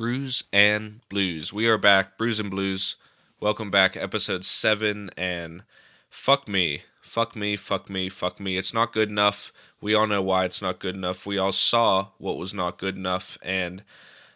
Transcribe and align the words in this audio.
Brews 0.00 0.44
and 0.50 1.06
Blues. 1.10 1.52
We 1.52 1.66
are 1.66 1.76
back, 1.76 2.16
Brews 2.16 2.40
and 2.40 2.50
Blues. 2.50 2.96
Welcome 3.38 3.70
back, 3.70 3.98
episode 3.98 4.46
7. 4.46 5.10
And 5.14 5.62
fuck 6.08 6.48
me, 6.48 6.84
fuck 7.02 7.36
me, 7.36 7.54
fuck 7.54 7.90
me, 7.90 8.08
fuck 8.08 8.40
me. 8.40 8.56
It's 8.56 8.72
not 8.72 8.94
good 8.94 9.10
enough. 9.10 9.52
We 9.78 9.94
all 9.94 10.06
know 10.06 10.22
why 10.22 10.46
it's 10.46 10.62
not 10.62 10.78
good 10.78 10.94
enough. 10.94 11.26
We 11.26 11.36
all 11.36 11.52
saw 11.52 12.12
what 12.16 12.38
was 12.38 12.54
not 12.54 12.78
good 12.78 12.96
enough. 12.96 13.36
And 13.42 13.84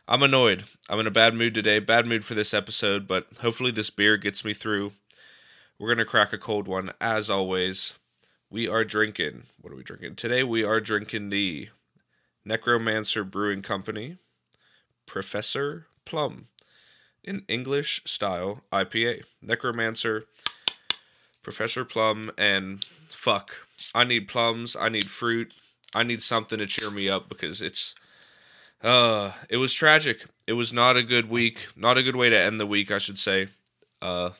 I'm 0.06 0.22
annoyed. 0.22 0.64
I'm 0.90 1.00
in 1.00 1.06
a 1.06 1.10
bad 1.10 1.32
mood 1.32 1.54
today. 1.54 1.78
Bad 1.78 2.06
mood 2.06 2.26
for 2.26 2.34
this 2.34 2.52
episode, 2.52 3.08
but 3.08 3.28
hopefully 3.40 3.70
this 3.70 3.88
beer 3.88 4.18
gets 4.18 4.44
me 4.44 4.52
through. 4.52 4.92
We're 5.78 5.88
going 5.88 5.96
to 5.96 6.04
crack 6.04 6.34
a 6.34 6.36
cold 6.36 6.68
one, 6.68 6.92
as 7.00 7.30
always. 7.30 7.94
We 8.50 8.68
are 8.68 8.84
drinking. 8.84 9.44
What 9.62 9.72
are 9.72 9.76
we 9.76 9.82
drinking? 9.82 10.16
Today 10.16 10.42
we 10.42 10.62
are 10.62 10.78
drinking 10.78 11.30
the 11.30 11.70
Necromancer 12.44 13.24
Brewing 13.24 13.62
Company 13.62 14.18
Professor 15.06 15.86
Plum, 16.04 16.48
an 17.24 17.44
English 17.48 18.02
style 18.04 18.62
IPA. 18.72 19.24
Necromancer, 19.42 20.24
Professor 21.42 21.84
Plum, 21.84 22.30
and 22.36 22.84
fuck. 22.84 23.54
I 23.94 24.04
need 24.04 24.28
plums. 24.28 24.76
I 24.76 24.88
need 24.88 25.10
fruit. 25.10 25.52
I 25.94 26.02
need 26.02 26.22
something 26.22 26.58
to 26.58 26.66
cheer 26.66 26.90
me 26.90 27.08
up 27.08 27.28
because 27.28 27.62
it's. 27.62 27.94
Uh, 28.82 29.32
it 29.48 29.56
was 29.56 29.72
tragic. 29.72 30.26
It 30.46 30.54
was 30.54 30.72
not 30.72 30.96
a 30.96 31.02
good 31.02 31.30
week. 31.30 31.68
Not 31.76 31.96
a 31.96 32.02
good 32.02 32.16
way 32.16 32.28
to 32.28 32.38
end 32.38 32.60
the 32.60 32.66
week, 32.66 32.90
I 32.90 32.98
should 32.98 33.16
say. 33.16 33.48
Uh, 34.02 34.30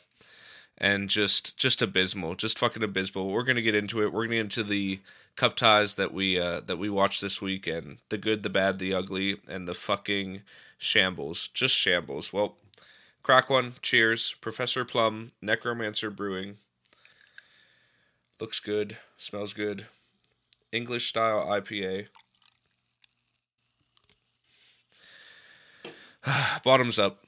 and 0.78 1.08
just 1.08 1.56
just 1.56 1.82
abysmal, 1.82 2.34
just 2.34 2.58
fucking 2.58 2.82
abysmal. 2.82 3.28
We're 3.28 3.44
gonna 3.44 3.62
get 3.62 3.74
into 3.74 4.02
it. 4.02 4.12
We're 4.12 4.24
gonna 4.24 4.36
get 4.36 4.40
into 4.40 4.64
the 4.64 5.00
cup 5.36 5.56
ties 5.56 5.94
that 5.96 6.12
we 6.12 6.38
uh, 6.38 6.60
that 6.60 6.78
we 6.78 6.90
watched 6.90 7.20
this 7.20 7.40
week, 7.40 7.66
and 7.66 7.98
the 8.08 8.18
good, 8.18 8.42
the 8.42 8.50
bad, 8.50 8.78
the 8.78 8.94
ugly, 8.94 9.40
and 9.48 9.68
the 9.68 9.74
fucking 9.74 10.42
shambles, 10.78 11.48
just 11.48 11.74
shambles. 11.74 12.32
Well, 12.32 12.56
crack 13.22 13.50
one. 13.50 13.74
Cheers, 13.82 14.34
Professor 14.40 14.84
Plum, 14.84 15.28
Necromancer 15.40 16.10
Brewing. 16.10 16.58
Looks 18.40 18.60
good, 18.60 18.96
smells 19.16 19.52
good. 19.52 19.86
English 20.72 21.08
style 21.08 21.46
IPA. 21.46 22.08
Bottoms 26.64 26.98
up. 26.98 27.23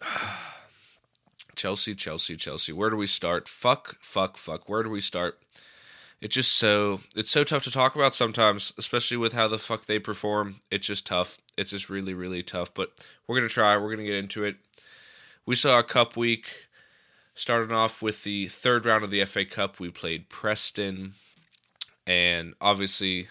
Chelsea, 1.56 1.94
Chelsea, 1.94 2.36
Chelsea. 2.36 2.72
Where 2.72 2.90
do 2.90 2.96
we 2.96 3.06
start? 3.06 3.48
Fuck, 3.48 3.96
fuck, 4.00 4.36
fuck. 4.36 4.68
Where 4.68 4.82
do 4.82 4.90
we 4.90 5.00
start? 5.00 5.38
It's 6.20 6.34
just 6.34 6.56
so 6.56 7.00
it's 7.14 7.30
so 7.30 7.44
tough 7.44 7.62
to 7.64 7.70
talk 7.70 7.94
about 7.94 8.14
sometimes, 8.14 8.72
especially 8.76 9.16
with 9.16 9.32
how 9.32 9.46
the 9.46 9.58
fuck 9.58 9.86
they 9.86 9.98
perform. 9.98 10.56
It's 10.70 10.86
just 10.86 11.06
tough. 11.06 11.38
It's 11.56 11.70
just 11.70 11.88
really, 11.88 12.14
really 12.14 12.42
tough. 12.42 12.74
But 12.74 12.90
we're 13.26 13.36
gonna 13.36 13.48
try. 13.48 13.76
We're 13.76 13.90
gonna 13.90 14.04
get 14.04 14.16
into 14.16 14.44
it. 14.44 14.56
We 15.46 15.54
saw 15.54 15.78
a 15.78 15.84
cup 15.84 16.16
week. 16.16 16.48
Starting 17.34 17.70
off 17.70 18.02
with 18.02 18.24
the 18.24 18.48
third 18.48 18.84
round 18.84 19.04
of 19.04 19.10
the 19.10 19.24
FA 19.24 19.44
Cup, 19.44 19.78
we 19.78 19.90
played 19.90 20.28
Preston, 20.28 21.14
and 22.04 22.54
obviously 22.60 23.28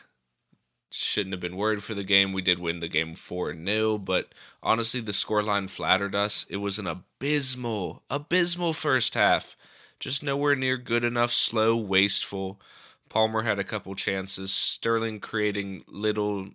shouldn't 0.89 1.33
have 1.33 1.39
been 1.39 1.57
worried 1.57 1.83
for 1.83 1.93
the 1.93 2.03
game. 2.03 2.33
We 2.33 2.41
did 2.41 2.59
win 2.59 2.79
the 2.79 2.87
game 2.87 3.15
4 3.15 3.53
0, 3.53 3.97
but 3.97 4.33
honestly, 4.63 5.01
the 5.01 5.11
scoreline 5.11 5.69
flattered 5.69 6.15
us. 6.15 6.45
It 6.49 6.57
was 6.57 6.79
an 6.79 6.87
abysmal, 6.87 8.03
abysmal 8.09 8.73
first 8.73 9.13
half. 9.15 9.55
Just 9.99 10.23
nowhere 10.23 10.55
near 10.55 10.77
good 10.77 11.03
enough, 11.03 11.31
slow, 11.31 11.75
wasteful. 11.75 12.61
Palmer 13.09 13.43
had 13.43 13.59
a 13.59 13.63
couple 13.63 13.95
chances. 13.95 14.53
Sterling 14.53 15.19
creating 15.19 15.83
little, 15.87 16.49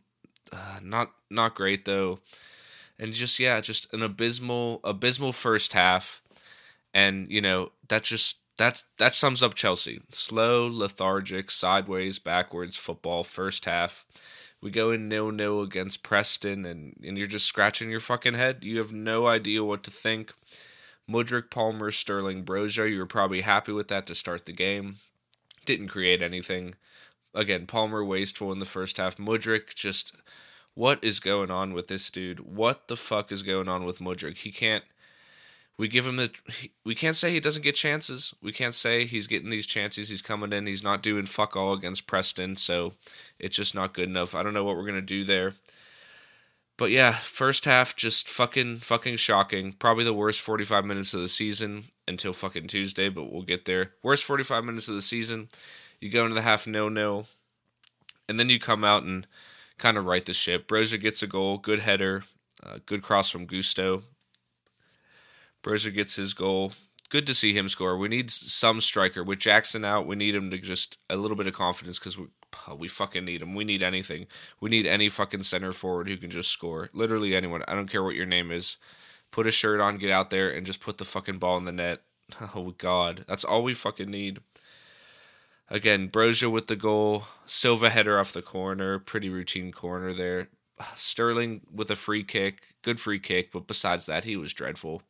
uh, 0.52 0.78
not 0.82 1.10
not 1.28 1.54
great 1.54 1.84
though, 1.84 2.20
and 2.98 3.12
just 3.12 3.38
yeah, 3.38 3.60
just 3.60 3.92
an 3.92 4.02
abysmal, 4.02 4.80
abysmal 4.84 5.32
first 5.32 5.72
half. 5.72 6.22
And 6.94 7.30
you 7.30 7.40
know 7.40 7.72
that 7.88 8.04
just 8.04 8.38
that's 8.56 8.84
that 8.98 9.14
sums 9.14 9.42
up 9.42 9.54
Chelsea. 9.54 10.00
Slow, 10.12 10.66
lethargic, 10.66 11.50
sideways, 11.50 12.18
backwards 12.18 12.76
football 12.76 13.24
first 13.24 13.64
half. 13.64 14.04
We 14.60 14.70
go 14.70 14.90
in 14.90 15.08
nil 15.08 15.30
nil 15.32 15.62
against 15.62 16.02
Preston, 16.02 16.64
and 16.64 16.96
and 17.02 17.16
you're 17.16 17.26
just 17.26 17.46
scratching 17.46 17.90
your 17.90 18.00
fucking 18.00 18.34
head. 18.34 18.62
You 18.62 18.78
have 18.78 18.92
no 18.92 19.26
idea 19.26 19.64
what 19.64 19.82
to 19.84 19.90
think. 19.90 20.34
Mudryk, 21.10 21.50
Palmer, 21.50 21.90
Sterling, 21.90 22.44
Broja. 22.44 22.88
You 22.90 22.98
were 22.98 23.06
probably 23.06 23.40
happy 23.40 23.72
with 23.72 23.88
that 23.88 24.06
to 24.06 24.14
start 24.14 24.46
the 24.46 24.52
game. 24.52 24.96
Didn't 25.64 25.88
create 25.88 26.22
anything. 26.22 26.74
Again, 27.34 27.66
Palmer 27.66 28.04
wasteful 28.04 28.52
in 28.52 28.58
the 28.58 28.64
first 28.64 28.98
half. 28.98 29.16
Mudryk 29.16 29.74
just 29.74 30.14
what 30.74 31.02
is 31.02 31.20
going 31.20 31.50
on 31.50 31.74
with 31.74 31.88
this 31.88 32.10
dude? 32.10 32.40
What 32.40 32.88
the 32.88 32.96
fuck 32.96 33.32
is 33.32 33.42
going 33.42 33.68
on 33.68 33.84
with 33.84 33.98
Mudryk? 33.98 34.38
He 34.38 34.50
can't 34.50 34.84
we 35.78 35.88
give 35.88 36.06
him 36.06 36.16
the 36.16 36.30
we 36.84 36.94
can't 36.94 37.16
say 37.16 37.32
he 37.32 37.40
doesn't 37.40 37.62
get 37.64 37.74
chances. 37.74 38.34
We 38.42 38.52
can't 38.52 38.74
say 38.74 39.04
he's 39.04 39.26
getting 39.26 39.50
these 39.50 39.66
chances. 39.66 40.08
He's 40.08 40.22
coming 40.22 40.52
in. 40.52 40.66
He's 40.66 40.82
not 40.82 41.02
doing 41.02 41.26
fuck 41.26 41.56
all 41.56 41.72
against 41.72 42.06
Preston, 42.06 42.56
so 42.56 42.92
it's 43.38 43.56
just 43.56 43.74
not 43.74 43.94
good 43.94 44.08
enough. 44.08 44.34
I 44.34 44.42
don't 44.42 44.54
know 44.54 44.64
what 44.64 44.76
we're 44.76 44.86
gonna 44.86 45.00
do 45.00 45.24
there. 45.24 45.54
But 46.78 46.90
yeah, 46.90 47.12
first 47.12 47.64
half 47.64 47.94
just 47.96 48.28
fucking 48.28 48.78
fucking 48.78 49.16
shocking. 49.16 49.72
Probably 49.72 50.04
the 50.04 50.14
worst 50.14 50.40
45 50.40 50.84
minutes 50.84 51.14
of 51.14 51.20
the 51.20 51.28
season 51.28 51.84
until 52.08 52.32
fucking 52.32 52.66
Tuesday, 52.66 53.08
but 53.08 53.30
we'll 53.30 53.42
get 53.42 53.66
there. 53.66 53.92
Worst 54.02 54.24
45 54.24 54.64
minutes 54.64 54.88
of 54.88 54.94
the 54.94 55.02
season. 55.02 55.48
You 56.00 56.10
go 56.10 56.22
into 56.22 56.34
the 56.34 56.42
half 56.42 56.66
no 56.66 56.88
no, 56.88 57.26
and 58.28 58.40
then 58.40 58.48
you 58.48 58.58
come 58.58 58.84
out 58.84 59.04
and 59.04 59.26
kind 59.78 59.96
of 59.96 60.06
right 60.06 60.24
the 60.24 60.32
ship. 60.32 60.66
Broja 60.66 61.00
gets 61.00 61.22
a 61.22 61.26
goal, 61.26 61.58
good 61.58 61.80
header, 61.80 62.24
uh, 62.64 62.78
good 62.86 63.02
cross 63.02 63.30
from 63.30 63.46
Gusto. 63.46 64.02
Broja 65.62 65.94
gets 65.94 66.16
his 66.16 66.34
goal. 66.34 66.72
Good 67.08 67.26
to 67.26 67.34
see 67.34 67.52
him 67.52 67.68
score. 67.68 67.96
We 67.96 68.08
need 68.08 68.30
some 68.30 68.80
striker 68.80 69.22
with 69.22 69.38
Jackson 69.38 69.84
out. 69.84 70.06
We 70.06 70.16
need 70.16 70.34
him 70.34 70.50
to 70.50 70.58
just 70.58 70.98
a 71.10 71.16
little 71.16 71.36
bit 71.36 71.46
of 71.46 71.52
confidence 71.52 71.98
because 71.98 72.18
we 72.18 72.26
we 72.76 72.88
fucking 72.88 73.24
need 73.24 73.42
him. 73.42 73.54
We 73.54 73.64
need 73.64 73.82
anything. 73.82 74.26
We 74.60 74.70
need 74.70 74.86
any 74.86 75.08
fucking 75.08 75.42
center 75.42 75.72
forward 75.72 76.08
who 76.08 76.16
can 76.16 76.30
just 76.30 76.50
score. 76.50 76.88
Literally 76.92 77.34
anyone. 77.34 77.62
I 77.68 77.74
don't 77.74 77.90
care 77.90 78.02
what 78.02 78.14
your 78.14 78.26
name 78.26 78.50
is. 78.50 78.76
Put 79.30 79.46
a 79.46 79.50
shirt 79.50 79.80
on, 79.80 79.98
get 79.98 80.10
out 80.10 80.30
there, 80.30 80.50
and 80.50 80.66
just 80.66 80.80
put 80.80 80.98
the 80.98 81.04
fucking 81.04 81.38
ball 81.38 81.56
in 81.56 81.64
the 81.64 81.72
net. 81.72 82.02
Oh 82.54 82.74
God, 82.78 83.26
that's 83.28 83.44
all 83.44 83.62
we 83.62 83.74
fucking 83.74 84.10
need. 84.10 84.40
Again, 85.68 86.08
Broja 86.08 86.50
with 86.50 86.66
the 86.66 86.76
goal. 86.76 87.24
Silva 87.44 87.90
header 87.90 88.18
off 88.18 88.32
the 88.32 88.42
corner. 88.42 88.98
Pretty 88.98 89.28
routine 89.28 89.70
corner 89.70 90.14
there. 90.14 90.48
Sterling 90.96 91.62
with 91.70 91.90
a 91.90 91.96
free 91.96 92.24
kick. 92.24 92.62
Good 92.80 93.00
free 93.00 93.18
kick, 93.18 93.52
but 93.52 93.66
besides 93.66 94.06
that, 94.06 94.24
he 94.24 94.36
was 94.36 94.54
dreadful 94.54 95.02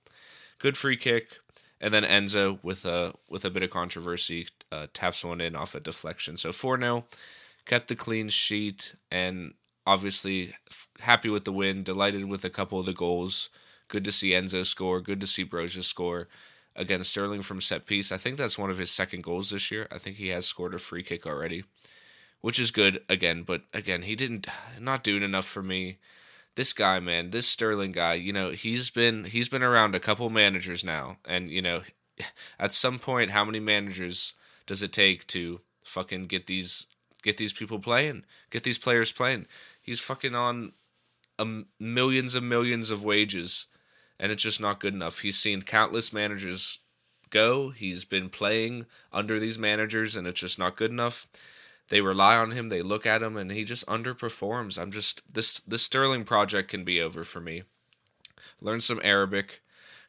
good 0.62 0.78
free 0.78 0.96
kick, 0.96 1.40
and 1.80 1.92
then 1.92 2.04
Enzo 2.04 2.62
with 2.62 2.86
a 2.86 3.12
with 3.28 3.44
a 3.44 3.50
bit 3.50 3.64
of 3.64 3.70
controversy 3.70 4.46
uh, 4.70 4.86
taps 4.94 5.24
one 5.24 5.40
in 5.40 5.56
off 5.56 5.74
a 5.74 5.80
deflection. 5.80 6.36
So 6.36 6.52
four 6.52 6.78
0 6.78 7.04
kept 7.66 7.88
the 7.88 7.96
clean 7.96 8.28
sheet, 8.28 8.94
and 9.10 9.54
obviously 9.86 10.54
happy 11.00 11.28
with 11.28 11.44
the 11.44 11.52
win. 11.52 11.82
Delighted 11.82 12.24
with 12.26 12.44
a 12.44 12.50
couple 12.50 12.78
of 12.78 12.86
the 12.86 12.92
goals. 12.92 13.50
Good 13.88 14.04
to 14.04 14.12
see 14.12 14.30
Enzo 14.30 14.64
score. 14.64 15.00
Good 15.00 15.20
to 15.20 15.26
see 15.26 15.44
Broja 15.44 15.82
score. 15.82 16.28
against 16.74 17.10
Sterling 17.10 17.42
from 17.42 17.60
set 17.60 17.84
piece. 17.84 18.12
I 18.12 18.16
think 18.16 18.38
that's 18.38 18.58
one 18.58 18.70
of 18.70 18.78
his 18.78 18.90
second 18.90 19.22
goals 19.22 19.50
this 19.50 19.70
year. 19.70 19.86
I 19.90 19.98
think 19.98 20.16
he 20.16 20.28
has 20.28 20.46
scored 20.46 20.74
a 20.74 20.78
free 20.78 21.02
kick 21.02 21.26
already, 21.26 21.64
which 22.40 22.58
is 22.60 22.70
good 22.70 23.02
again. 23.08 23.42
But 23.42 23.62
again, 23.74 24.02
he 24.02 24.14
didn't 24.14 24.46
not 24.80 25.02
doing 25.02 25.24
enough 25.24 25.44
for 25.46 25.62
me 25.62 25.98
this 26.54 26.72
guy, 26.72 27.00
man, 27.00 27.30
this 27.30 27.46
Sterling 27.46 27.92
guy, 27.92 28.14
you 28.14 28.32
know, 28.32 28.50
he's 28.50 28.90
been 28.90 29.24
he's 29.24 29.48
been 29.48 29.62
around 29.62 29.94
a 29.94 30.00
couple 30.00 30.28
managers 30.30 30.84
now, 30.84 31.16
and 31.26 31.50
you 31.50 31.62
know, 31.62 31.82
at 32.58 32.72
some 32.72 32.98
point, 32.98 33.30
how 33.30 33.44
many 33.44 33.60
managers 33.60 34.34
does 34.66 34.82
it 34.82 34.92
take 34.92 35.26
to 35.28 35.60
fucking 35.84 36.24
get 36.24 36.46
these 36.46 36.86
get 37.22 37.36
these 37.36 37.52
people 37.52 37.78
playing, 37.78 38.24
get 38.50 38.62
these 38.62 38.78
players 38.78 39.12
playing? 39.12 39.46
He's 39.82 40.00
fucking 40.00 40.34
on 40.34 40.72
millions 41.80 42.34
and 42.34 42.48
millions 42.48 42.90
of 42.90 43.04
wages, 43.04 43.66
and 44.20 44.30
it's 44.30 44.42
just 44.42 44.60
not 44.60 44.80
good 44.80 44.94
enough. 44.94 45.20
He's 45.20 45.38
seen 45.38 45.62
countless 45.62 46.12
managers 46.12 46.80
go. 47.30 47.70
He's 47.70 48.04
been 48.04 48.28
playing 48.28 48.86
under 49.12 49.40
these 49.40 49.58
managers, 49.58 50.14
and 50.14 50.26
it's 50.26 50.40
just 50.40 50.58
not 50.58 50.76
good 50.76 50.90
enough. 50.90 51.26
They 51.92 52.00
rely 52.00 52.36
on 52.36 52.52
him. 52.52 52.70
They 52.70 52.80
look 52.80 53.04
at 53.04 53.22
him, 53.22 53.36
and 53.36 53.52
he 53.52 53.64
just 53.64 53.86
underperforms. 53.86 54.80
I'm 54.80 54.90
just 54.90 55.20
this 55.30 55.60
this 55.60 55.82
Sterling 55.82 56.24
project 56.24 56.70
can 56.70 56.84
be 56.84 57.02
over 57.02 57.22
for 57.22 57.38
me. 57.38 57.64
Learn 58.62 58.80
some 58.80 58.98
Arabic, 59.04 59.60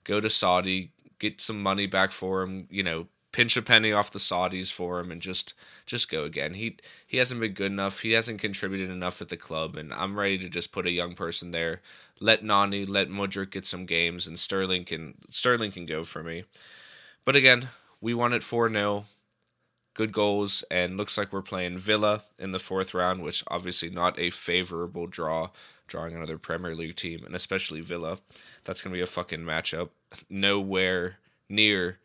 go 0.06 0.22
to 0.22 0.30
Saudi, 0.30 0.94
get 1.20 1.42
some 1.42 1.62
money 1.62 1.86
back 1.86 2.14
for 2.14 2.42
him. 2.42 2.70
You 2.72 2.84
know, 2.84 3.08
pinch 3.34 3.58
a 3.58 3.62
penny 3.62 3.92
off 3.92 4.12
the 4.12 4.20
Saudis 4.20 4.72
for 4.72 5.02
him, 5.02 5.12
and 5.12 5.22
just 5.22 5.56
just 5.86 6.10
go 6.10 6.24
again. 6.24 6.54
He 6.54 6.78
he 7.06 7.18
hasn't 7.18 7.42
been 7.42 7.52
good 7.52 7.74
enough. 7.74 8.00
He 8.00 8.14
hasn't 8.14 8.40
contributed 8.40 8.90
enough 8.90 9.22
at 9.22 9.28
the 9.28 9.36
club, 9.36 9.76
and 9.76 9.92
I'm 9.92 10.18
ready 10.18 10.38
to 10.38 10.48
just 10.48 10.72
put 10.72 10.88
a 10.88 10.92
young 10.92 11.16
person 11.16 11.52
there. 11.52 11.82
Let 12.22 12.46
Noni, 12.46 12.86
let 12.86 13.10
Mudryk 13.10 13.52
get 13.52 13.66
some 13.66 13.86
games, 13.86 14.26
and 14.26 14.40
Sterling 14.40 14.86
can 14.86 15.16
Sterling 15.30 15.74
can 15.74 15.86
go 15.86 16.06
for 16.06 16.24
me. 16.24 16.46
But 17.26 17.36
again, 17.36 17.68
we 18.00 18.14
won 18.14 18.32
it 18.32 18.42
four 18.42 18.72
0 18.72 19.04
good 19.94 20.12
goals, 20.12 20.64
and 20.72 20.98
looks 20.98 21.18
like 21.18 21.32
we're 21.32 21.42
playing 21.42 21.78
Villa 21.78 22.24
in 22.40 22.52
the 22.52 22.60
fourth 22.60 22.94
round, 22.94 23.22
which 23.22 23.44
obviously 23.48 23.90
not 23.90 24.20
a 24.20 24.30
favorable 24.30 25.08
draw, 25.08 25.50
drawing 25.88 26.16
another 26.16 26.38
Premier 26.38 26.76
League 26.76 26.96
team, 26.96 27.24
and 27.26 27.36
especially 27.36 27.82
Villa. 27.82 28.20
That's 28.64 28.82
gonna 28.82 28.94
be 28.94 29.02
a 29.02 29.08
fucking 29.08 29.42
matchup. 29.42 29.90
Nowhere 30.30 31.18
near 31.50 32.00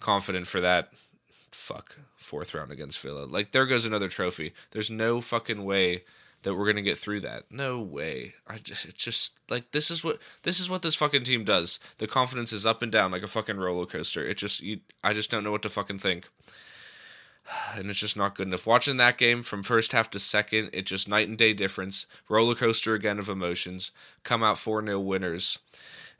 confident 0.00 0.46
for 0.46 0.60
that. 0.60 0.92
Fuck 1.50 1.96
fourth 2.16 2.54
round 2.54 2.70
against 2.70 3.00
Villa. 3.00 3.24
Like 3.24 3.52
there 3.52 3.66
goes 3.66 3.84
another 3.84 4.08
trophy. 4.08 4.52
There's 4.70 4.90
no 4.90 5.20
fucking 5.20 5.64
way 5.64 6.04
that 6.42 6.54
we're 6.54 6.66
gonna 6.66 6.82
get 6.82 6.98
through 6.98 7.20
that. 7.20 7.44
No 7.50 7.80
way. 7.80 8.34
I 8.46 8.58
just 8.58 8.94
just 8.96 9.38
like 9.48 9.70
this 9.72 9.90
is 9.90 10.04
what 10.04 10.18
this 10.42 10.60
is 10.60 10.68
what 10.68 10.82
this 10.82 10.94
fucking 10.94 11.24
team 11.24 11.44
does. 11.44 11.80
The 11.98 12.06
confidence 12.06 12.52
is 12.52 12.66
up 12.66 12.82
and 12.82 12.92
down 12.92 13.12
like 13.12 13.22
a 13.22 13.28
fucking 13.28 13.56
roller 13.56 13.86
coaster. 13.86 14.24
It 14.26 14.36
just 14.38 14.62
you, 14.62 14.80
I 15.02 15.12
just 15.12 15.30
don't 15.30 15.44
know 15.44 15.52
what 15.52 15.62
to 15.62 15.68
fucking 15.68 15.98
think. 15.98 16.28
And 17.76 17.90
it's 17.90 17.98
just 17.98 18.16
not 18.16 18.36
good 18.36 18.46
enough. 18.46 18.66
Watching 18.66 18.96
that 18.98 19.18
game 19.18 19.42
from 19.42 19.62
first 19.62 19.92
half 19.92 20.08
to 20.10 20.20
second, 20.20 20.70
it 20.72 20.86
just 20.86 21.08
night 21.08 21.28
and 21.28 21.36
day 21.36 21.52
difference. 21.52 22.06
Roller 22.28 22.54
coaster 22.54 22.94
again 22.94 23.18
of 23.18 23.28
emotions. 23.28 23.90
Come 24.22 24.42
out 24.42 24.58
4 24.58 24.84
0 24.84 25.00
winners. 25.00 25.58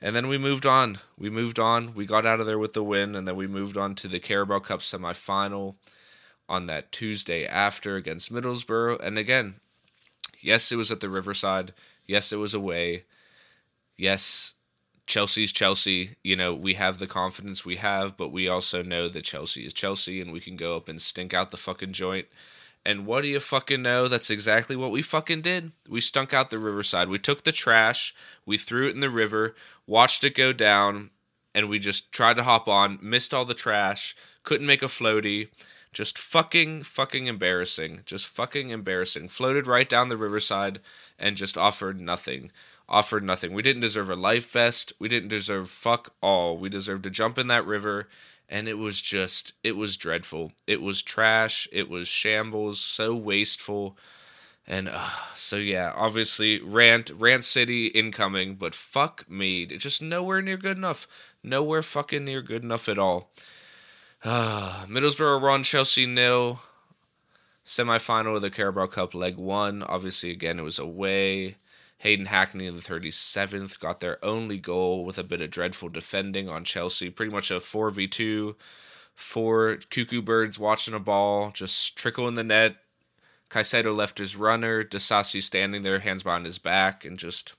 And 0.02 0.14
then 0.14 0.28
we 0.28 0.36
moved 0.36 0.66
on. 0.66 0.98
We 1.18 1.30
moved 1.30 1.58
on. 1.58 1.94
We 1.94 2.06
got 2.06 2.26
out 2.26 2.40
of 2.40 2.46
there 2.46 2.58
with 2.58 2.72
the 2.72 2.82
win, 2.82 3.14
and 3.14 3.26
then 3.26 3.36
we 3.36 3.46
moved 3.46 3.76
on 3.76 3.94
to 3.96 4.08
the 4.08 4.20
Carabao 4.20 4.58
Cup 4.58 4.80
semifinal 4.80 5.76
on 6.48 6.66
that 6.66 6.92
Tuesday 6.92 7.46
after 7.46 7.96
against 7.96 8.32
Middlesbrough. 8.32 9.00
And 9.00 9.16
again, 9.16 9.54
yes, 10.40 10.70
it 10.72 10.76
was 10.76 10.90
at 10.90 11.00
the 11.00 11.08
Riverside. 11.08 11.72
Yes, 12.06 12.32
it 12.32 12.36
was 12.36 12.52
away. 12.52 13.04
Yes, 13.96 14.54
Chelsea's 15.06 15.52
Chelsea. 15.52 16.16
You 16.22 16.36
know, 16.36 16.54
we 16.54 16.74
have 16.74 16.98
the 16.98 17.06
confidence 17.06 17.64
we 17.64 17.76
have, 17.76 18.16
but 18.16 18.30
we 18.30 18.48
also 18.48 18.82
know 18.82 19.08
that 19.08 19.24
Chelsea 19.24 19.66
is 19.66 19.72
Chelsea 19.72 20.20
and 20.20 20.32
we 20.32 20.40
can 20.40 20.56
go 20.56 20.76
up 20.76 20.88
and 20.88 21.00
stink 21.00 21.34
out 21.34 21.50
the 21.50 21.56
fucking 21.56 21.92
joint. 21.92 22.26
And 22.86 23.06
what 23.06 23.22
do 23.22 23.28
you 23.28 23.40
fucking 23.40 23.82
know? 23.82 24.08
That's 24.08 24.30
exactly 24.30 24.76
what 24.76 24.90
we 24.90 25.00
fucking 25.00 25.40
did. 25.40 25.72
We 25.88 26.00
stunk 26.00 26.34
out 26.34 26.50
the 26.50 26.58
riverside. 26.58 27.08
We 27.08 27.18
took 27.18 27.44
the 27.44 27.52
trash, 27.52 28.14
we 28.44 28.58
threw 28.58 28.86
it 28.88 28.94
in 28.94 29.00
the 29.00 29.08
river, 29.08 29.54
watched 29.86 30.22
it 30.22 30.34
go 30.34 30.52
down, 30.52 31.10
and 31.54 31.68
we 31.68 31.78
just 31.78 32.12
tried 32.12 32.36
to 32.36 32.42
hop 32.42 32.68
on, 32.68 32.98
missed 33.00 33.32
all 33.32 33.46
the 33.46 33.54
trash, 33.54 34.14
couldn't 34.42 34.66
make 34.66 34.82
a 34.82 34.86
floaty. 34.86 35.48
Just 35.94 36.18
fucking, 36.18 36.82
fucking 36.82 37.28
embarrassing. 37.28 38.00
Just 38.04 38.26
fucking 38.26 38.70
embarrassing. 38.70 39.28
Floated 39.28 39.68
right 39.68 39.88
down 39.88 40.08
the 40.08 40.16
riverside 40.16 40.80
and 41.20 41.36
just 41.36 41.56
offered 41.56 42.00
nothing. 42.00 42.50
Offered 42.88 43.25
nothing. 43.25 43.54
We 43.54 43.62
didn't 43.62 43.81
deserve 43.81 44.10
a 44.10 44.16
life 44.16 44.50
vest. 44.50 44.92
We 44.98 45.08
didn't 45.08 45.31
deserve 45.31 45.70
fuck 45.70 46.14
all. 46.20 46.58
We 46.58 46.69
deserved 46.69 47.04
to 47.04 47.10
jump 47.10 47.38
in 47.38 47.46
that 47.46 47.66
river. 47.66 48.08
And 48.48 48.69
it 48.69 48.76
was 48.76 49.00
just 49.00 49.54
it 49.62 49.76
was 49.76 49.96
dreadful. 49.96 50.52
It 50.66 50.82
was 50.82 51.02
trash. 51.02 51.66
It 51.72 51.88
was 51.88 52.08
shambles. 52.08 52.81
So 52.81 53.14
wasteful. 53.14 53.96
And 54.66 54.90
uh, 54.92 55.08
so 55.34 55.56
yeah 55.56 55.92
obviously 55.96 56.60
rant 56.60 57.10
rant 57.10 57.44
city 57.44 57.86
incoming 57.86 58.56
but 58.56 58.75
fuck 58.75 59.28
me. 59.31 59.64
Just 59.64 60.02
nowhere 60.02 60.42
near 60.42 60.58
good 60.58 60.76
enough. 60.76 61.08
Nowhere 61.42 61.82
fucking 61.82 62.25
near 62.25 62.42
good 62.42 62.62
enough 62.62 62.88
at 62.88 62.98
all. 62.98 63.31
Uh, 64.22 64.84
middlesbrough 64.88 65.40
run 65.40 65.62
chelsea 65.62 66.04
nil. 66.04 66.60
Semifinal 67.64 68.36
of 68.36 68.42
the 68.42 68.50
carabao 68.50 68.88
cup 68.88 69.14
leg 69.14 69.38
one. 69.38 69.82
Obviously 69.82 70.31
again 70.31 70.58
it 70.58 70.62
was 70.62 70.78
away 70.78 71.56
Hayden 72.04 72.26
Hackney 72.26 72.66
in 72.66 72.76
the 72.76 72.82
37th 72.82 73.80
got 73.80 74.00
their 74.00 74.22
only 74.22 74.58
goal 74.58 75.06
with 75.06 75.16
a 75.16 75.24
bit 75.24 75.40
of 75.40 75.50
dreadful 75.50 75.88
defending 75.88 76.50
on 76.50 76.62
Chelsea. 76.62 77.08
Pretty 77.08 77.32
much 77.32 77.50
a 77.50 77.54
4v2. 77.54 78.54
Four 79.14 79.78
cuckoo 79.88 80.20
birds 80.20 80.58
watching 80.58 80.92
a 80.92 81.00
ball, 81.00 81.50
just 81.50 81.96
trickle 81.96 82.28
in 82.28 82.34
the 82.34 82.44
net. 82.44 82.76
Caicedo 83.48 83.96
left 83.96 84.18
his 84.18 84.36
runner. 84.36 84.82
Disasi 84.82 85.42
standing 85.42 85.82
there, 85.82 86.00
hands 86.00 86.24
behind 86.24 86.44
his 86.44 86.58
back, 86.58 87.06
and 87.06 87.18
just 87.18 87.54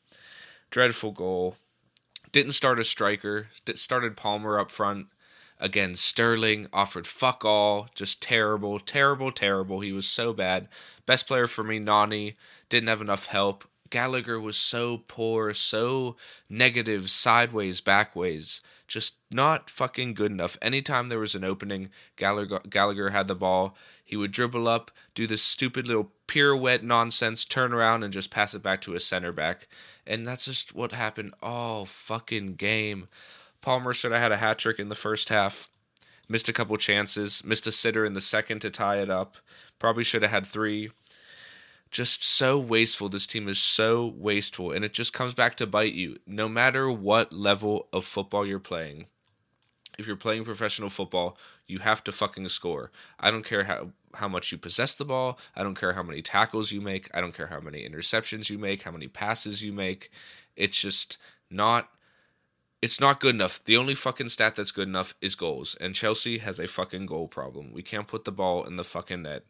dreadful 0.70 1.12
goal. 1.12 1.56
Didn't 2.32 2.52
start 2.52 2.78
a 2.80 2.84
striker. 2.84 3.48
Started 3.74 4.16
Palmer 4.16 4.60
up 4.60 4.70
front. 4.70 5.08
Again, 5.60 5.96
Sterling 5.96 6.68
offered 6.72 7.08
fuck 7.08 7.44
all. 7.44 7.88
Just 7.96 8.22
terrible, 8.22 8.80
terrible, 8.80 9.32
terrible. 9.32 9.80
He 9.80 9.92
was 9.92 10.08
so 10.08 10.34
bad. 10.34 10.68
Best 11.08 11.28
player 11.28 11.48
for 11.48 11.64
me, 11.64 11.80
Noni. 11.80 12.36
Didn't 12.70 12.90
have 12.90 13.02
enough 13.02 13.26
help. 13.26 13.64
Gallagher 13.90 14.40
was 14.40 14.58
so 14.58 15.04
poor, 15.08 15.54
so 15.54 16.16
negative, 16.50 17.10
sideways, 17.10 17.82
backways, 17.82 18.62
just 18.88 19.20
not 19.30 19.70
fucking 19.70 20.14
good 20.14 20.32
enough. 20.32 20.58
Anytime 20.62 21.10
there 21.10 21.20
was 21.20 21.36
an 21.36 21.44
opening, 21.44 21.90
Gallagher, 22.16 22.60
Gallagher 22.70 23.12
had 23.12 23.28
the 23.28 23.36
ball. 23.36 23.76
He 24.04 24.16
would 24.16 24.32
dribble 24.32 24.68
up, 24.68 24.92
do 25.14 25.28
this 25.28 25.42
stupid 25.42 25.88
little 25.88 26.12
pirouette 26.28 26.84
nonsense, 26.84 27.46
turn 27.46 27.74
around, 27.74 28.04
and 28.04 28.12
just 28.12 28.32
pass 28.32 28.54
it 28.54 28.64
back 28.64 28.82
to 28.82 28.94
his 28.94 29.06
center 29.06 29.32
back. 29.32 29.68
And 30.06 30.28
that's 30.28 30.46
just 30.46 30.74
what 30.74 30.92
happened 30.92 31.34
all 31.42 31.86
fucking 31.86 32.56
game. 32.56 33.08
Palmer 33.62 33.94
should 33.94 34.12
have 34.12 34.22
had 34.22 34.32
a 34.32 34.38
hat 34.38 34.60
trick 34.60 34.80
in 34.80 34.90
the 34.90 34.96
first 34.96 35.30
half. 35.30 35.70
Missed 36.28 36.50
a 36.50 36.54
couple 36.54 36.76
chances. 36.78 37.44
Missed 37.44 37.68
a 37.68 37.72
sitter 37.72 38.04
in 38.04 38.14
the 38.14 38.22
second 38.22 38.60
to 38.62 38.72
tie 38.72 38.98
it 38.98 39.10
up. 39.10 39.38
Probably 39.78 40.04
should 40.04 40.24
have 40.24 40.32
had 40.32 40.46
three 40.46 40.90
just 41.96 42.26
so 42.26 42.60
wasteful. 42.60 43.08
This 43.08 43.26
team 43.26 43.48
is 43.48 43.58
so 43.58 44.14
wasteful, 44.18 44.74
and 44.74 44.84
it 44.84 44.92
just 44.92 45.14
comes 45.14 45.34
back 45.34 45.56
to 45.56 45.66
bite 45.66 45.94
you. 45.94 46.18
No 46.28 46.50
matter 46.50 46.92
what 46.92 47.32
level 47.32 47.88
of 47.94 48.04
football 48.04 48.46
you're 48.46 48.60
playing, 48.60 49.08
if 49.98 50.06
you're 50.06 50.18
playing 50.18 50.44
professional 50.44 50.90
football, 50.90 51.38
you 51.68 51.80
have 51.80 52.04
to 52.04 52.12
fucking 52.12 52.50
score. 52.50 52.92
I 53.18 53.32
don't 53.32 53.46
care 53.46 53.64
how 53.64 53.92
how 54.14 54.28
much 54.28 54.52
you 54.52 54.58
possess 54.58 54.96
the 54.96 55.06
ball. 55.06 55.40
I 55.56 55.64
don't 55.64 55.80
care 55.80 55.94
how 55.94 56.04
many 56.04 56.22
tackles 56.22 56.74
you 56.74 56.82
make. 56.82 57.10
I 57.14 57.22
don't 57.22 57.34
care 57.34 57.48
how 57.48 57.62
many 57.62 57.88
interceptions 57.88 58.50
you 58.50 58.58
make, 58.58 58.84
how 58.84 58.92
many 58.92 59.08
passes 59.08 59.64
you 59.64 59.72
make. 59.72 60.12
It's 60.58 60.82
just 60.82 61.18
not 61.50 61.88
it's 62.82 63.00
not 63.00 63.22
good 63.22 63.36
enough. 63.36 63.64
The 63.64 63.78
only 63.78 63.96
fucking 63.96 64.28
stat 64.28 64.56
that's 64.56 64.72
good 64.72 64.90
enough 64.90 65.16
is 65.22 65.36
goals. 65.36 65.76
And 65.80 65.96
Chelsea 65.96 66.40
has 66.40 66.60
a 66.60 66.68
fucking 66.68 67.06
goal 67.06 67.30
problem. 67.30 67.72
We 67.72 67.84
can't 67.84 68.08
put 68.08 68.26
the 68.26 68.34
ball 68.34 68.66
in 68.66 68.76
the 68.76 68.84
fucking 68.84 69.22
net 69.22 69.46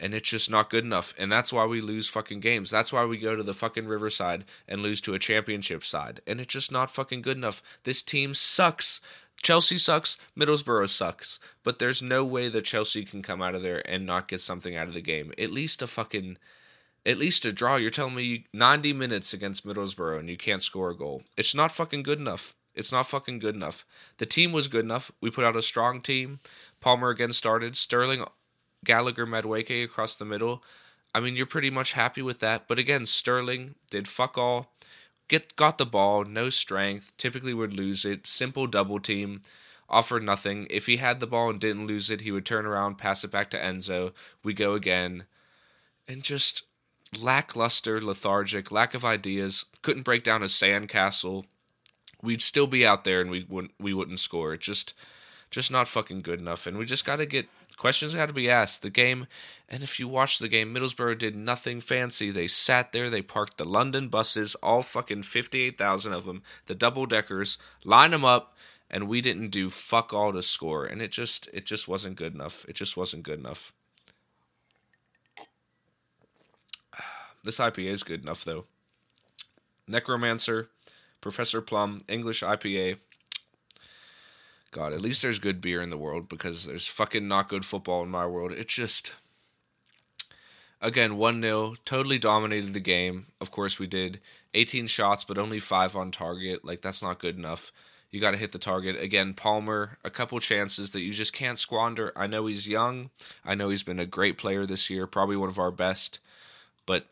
and 0.00 0.14
it's 0.14 0.28
just 0.28 0.50
not 0.50 0.70
good 0.70 0.84
enough. 0.84 1.12
And 1.18 1.30
that's 1.30 1.52
why 1.52 1.64
we 1.66 1.80
lose 1.80 2.08
fucking 2.08 2.40
games. 2.40 2.70
That's 2.70 2.92
why 2.92 3.04
we 3.04 3.18
go 3.18 3.36
to 3.36 3.42
the 3.42 3.54
fucking 3.54 3.86
Riverside 3.86 4.44
and 4.66 4.82
lose 4.82 5.00
to 5.02 5.14
a 5.14 5.18
championship 5.18 5.84
side. 5.84 6.20
And 6.26 6.40
it's 6.40 6.52
just 6.52 6.72
not 6.72 6.90
fucking 6.90 7.22
good 7.22 7.36
enough. 7.36 7.62
This 7.84 8.02
team 8.02 8.34
sucks. 8.34 9.00
Chelsea 9.42 9.78
sucks, 9.78 10.18
Middlesbrough 10.36 10.88
sucks, 10.88 11.38
but 11.62 11.78
there's 11.78 12.02
no 12.02 12.24
way 12.24 12.48
that 12.48 12.64
Chelsea 12.64 13.04
can 13.04 13.22
come 13.22 13.40
out 13.40 13.54
of 13.54 13.62
there 13.62 13.88
and 13.88 14.04
not 14.04 14.26
get 14.26 14.40
something 14.40 14.74
out 14.74 14.88
of 14.88 14.94
the 14.94 15.00
game. 15.00 15.32
At 15.38 15.52
least 15.52 15.80
a 15.80 15.86
fucking 15.86 16.38
at 17.06 17.18
least 17.18 17.44
a 17.44 17.52
draw. 17.52 17.76
You're 17.76 17.90
telling 17.90 18.16
me 18.16 18.44
90 18.52 18.92
minutes 18.92 19.32
against 19.32 19.66
Middlesbrough 19.66 20.18
and 20.18 20.28
you 20.28 20.36
can't 20.36 20.62
score 20.62 20.90
a 20.90 20.96
goal. 20.96 21.22
It's 21.36 21.54
not 21.54 21.72
fucking 21.72 22.02
good 22.02 22.18
enough. 22.18 22.54
It's 22.74 22.92
not 22.92 23.06
fucking 23.06 23.38
good 23.38 23.54
enough. 23.54 23.84
The 24.18 24.26
team 24.26 24.52
was 24.52 24.68
good 24.68 24.84
enough. 24.84 25.10
We 25.20 25.30
put 25.30 25.44
out 25.44 25.56
a 25.56 25.62
strong 25.62 26.00
team. 26.00 26.40
Palmer 26.80 27.08
again 27.08 27.32
started. 27.32 27.76
Sterling 27.76 28.24
Gallagher 28.84 29.26
Madueke 29.26 29.84
across 29.84 30.16
the 30.16 30.24
middle. 30.24 30.62
I 31.14 31.20
mean, 31.20 31.36
you're 31.36 31.46
pretty 31.46 31.70
much 31.70 31.92
happy 31.92 32.22
with 32.22 32.40
that. 32.40 32.68
But 32.68 32.78
again, 32.78 33.06
Sterling 33.06 33.74
did 33.90 34.08
fuck 34.08 34.36
all. 34.38 34.72
Get 35.28 35.56
got 35.56 35.78
the 35.78 35.86
ball, 35.86 36.24
no 36.24 36.48
strength. 36.48 37.12
Typically 37.16 37.54
would 37.54 37.74
lose 37.74 38.04
it. 38.04 38.26
Simple 38.26 38.66
double 38.66 38.98
team, 38.98 39.42
offered 39.88 40.22
nothing. 40.22 40.66
If 40.70 40.86
he 40.86 40.96
had 40.96 41.20
the 41.20 41.26
ball 41.26 41.50
and 41.50 41.60
didn't 41.60 41.86
lose 41.86 42.10
it, 42.10 42.22
he 42.22 42.30
would 42.30 42.46
turn 42.46 42.66
around, 42.66 42.96
pass 42.96 43.24
it 43.24 43.30
back 43.30 43.50
to 43.50 43.58
Enzo. 43.58 44.12
We 44.42 44.54
go 44.54 44.72
again, 44.72 45.24
and 46.06 46.22
just 46.22 46.64
lackluster, 47.20 48.00
lethargic, 48.00 48.72
lack 48.72 48.94
of 48.94 49.04
ideas. 49.04 49.66
Couldn't 49.82 50.02
break 50.02 50.24
down 50.24 50.42
a 50.42 50.46
sandcastle. 50.46 51.44
We'd 52.22 52.42
still 52.42 52.66
be 52.66 52.86
out 52.86 53.04
there, 53.04 53.20
and 53.20 53.30
we 53.30 53.44
wouldn't 53.48 53.74
we 53.78 53.92
wouldn't 53.92 54.20
score. 54.20 54.54
It 54.54 54.60
just 54.60 54.94
just 55.50 55.70
not 55.70 55.88
fucking 55.88 56.22
good 56.22 56.40
enough. 56.40 56.66
And 56.66 56.78
we 56.78 56.86
just 56.86 57.04
got 57.04 57.16
to 57.16 57.26
get 57.26 57.48
questions 57.78 58.12
had 58.12 58.26
to 58.26 58.32
be 58.32 58.50
asked. 58.50 58.82
The 58.82 58.90
game, 58.90 59.26
and 59.68 59.82
if 59.82 59.98
you 59.98 60.08
watch 60.08 60.38
the 60.38 60.48
game, 60.48 60.74
Middlesbrough 60.74 61.18
did 61.18 61.36
nothing 61.36 61.80
fancy. 61.80 62.30
They 62.30 62.46
sat 62.46 62.92
there, 62.92 63.08
they 63.08 63.22
parked 63.22 63.56
the 63.56 63.64
London 63.64 64.08
buses, 64.08 64.54
all 64.56 64.82
fucking 64.82 65.22
58,000 65.22 66.12
of 66.12 66.24
them, 66.24 66.42
the 66.66 66.74
double 66.74 67.06
deckers, 67.06 67.58
line 67.84 68.10
them 68.10 68.24
up, 68.24 68.56
and 68.90 69.08
we 69.08 69.20
didn't 69.20 69.50
do 69.50 69.70
fuck 69.70 70.12
all 70.12 70.32
to 70.32 70.42
score. 70.42 70.84
And 70.84 71.00
it 71.00 71.12
just, 71.12 71.48
it 71.52 71.64
just 71.64 71.88
wasn't 71.88 72.16
good 72.16 72.34
enough. 72.34 72.64
It 72.68 72.74
just 72.74 72.96
wasn't 72.96 73.22
good 73.22 73.38
enough. 73.38 73.72
This 77.44 77.58
IPA 77.58 77.86
is 77.86 78.02
good 78.02 78.22
enough, 78.22 78.44
though. 78.44 78.66
Necromancer, 79.86 80.68
Professor 81.20 81.62
Plum, 81.62 82.00
English 82.08 82.42
IPA, 82.42 82.98
God, 84.70 84.92
at 84.92 85.00
least 85.00 85.22
there's 85.22 85.38
good 85.38 85.60
beer 85.60 85.80
in 85.80 85.90
the 85.90 85.96
world 85.96 86.28
because 86.28 86.66
there's 86.66 86.86
fucking 86.86 87.26
not 87.26 87.48
good 87.48 87.64
football 87.64 88.02
in 88.02 88.10
my 88.10 88.26
world. 88.26 88.52
It's 88.52 88.74
just 88.74 89.16
again 90.80 91.12
1-0, 91.12 91.76
totally 91.84 92.18
dominated 92.18 92.74
the 92.74 92.80
game. 92.80 93.26
Of 93.40 93.50
course 93.50 93.78
we 93.78 93.86
did 93.86 94.20
18 94.54 94.86
shots 94.86 95.24
but 95.24 95.38
only 95.38 95.58
5 95.58 95.96
on 95.96 96.10
target. 96.10 96.64
Like 96.64 96.82
that's 96.82 97.02
not 97.02 97.18
good 97.18 97.36
enough. 97.36 97.72
You 98.10 98.20
got 98.20 98.30
to 98.30 98.38
hit 98.38 98.52
the 98.52 98.58
target. 98.58 99.00
Again, 99.00 99.34
Palmer, 99.34 99.98
a 100.02 100.10
couple 100.10 100.40
chances 100.40 100.92
that 100.92 101.02
you 101.02 101.12
just 101.12 101.34
can't 101.34 101.58
squander. 101.58 102.12
I 102.16 102.26
know 102.26 102.46
he's 102.46 102.66
young. 102.66 103.10
I 103.44 103.54
know 103.54 103.68
he's 103.68 103.82
been 103.82 104.00
a 104.00 104.06
great 104.06 104.38
player 104.38 104.64
this 104.64 104.88
year, 104.88 105.06
probably 105.06 105.36
one 105.36 105.50
of 105.50 105.58
our 105.58 105.70
best. 105.70 106.18
But 106.86 107.06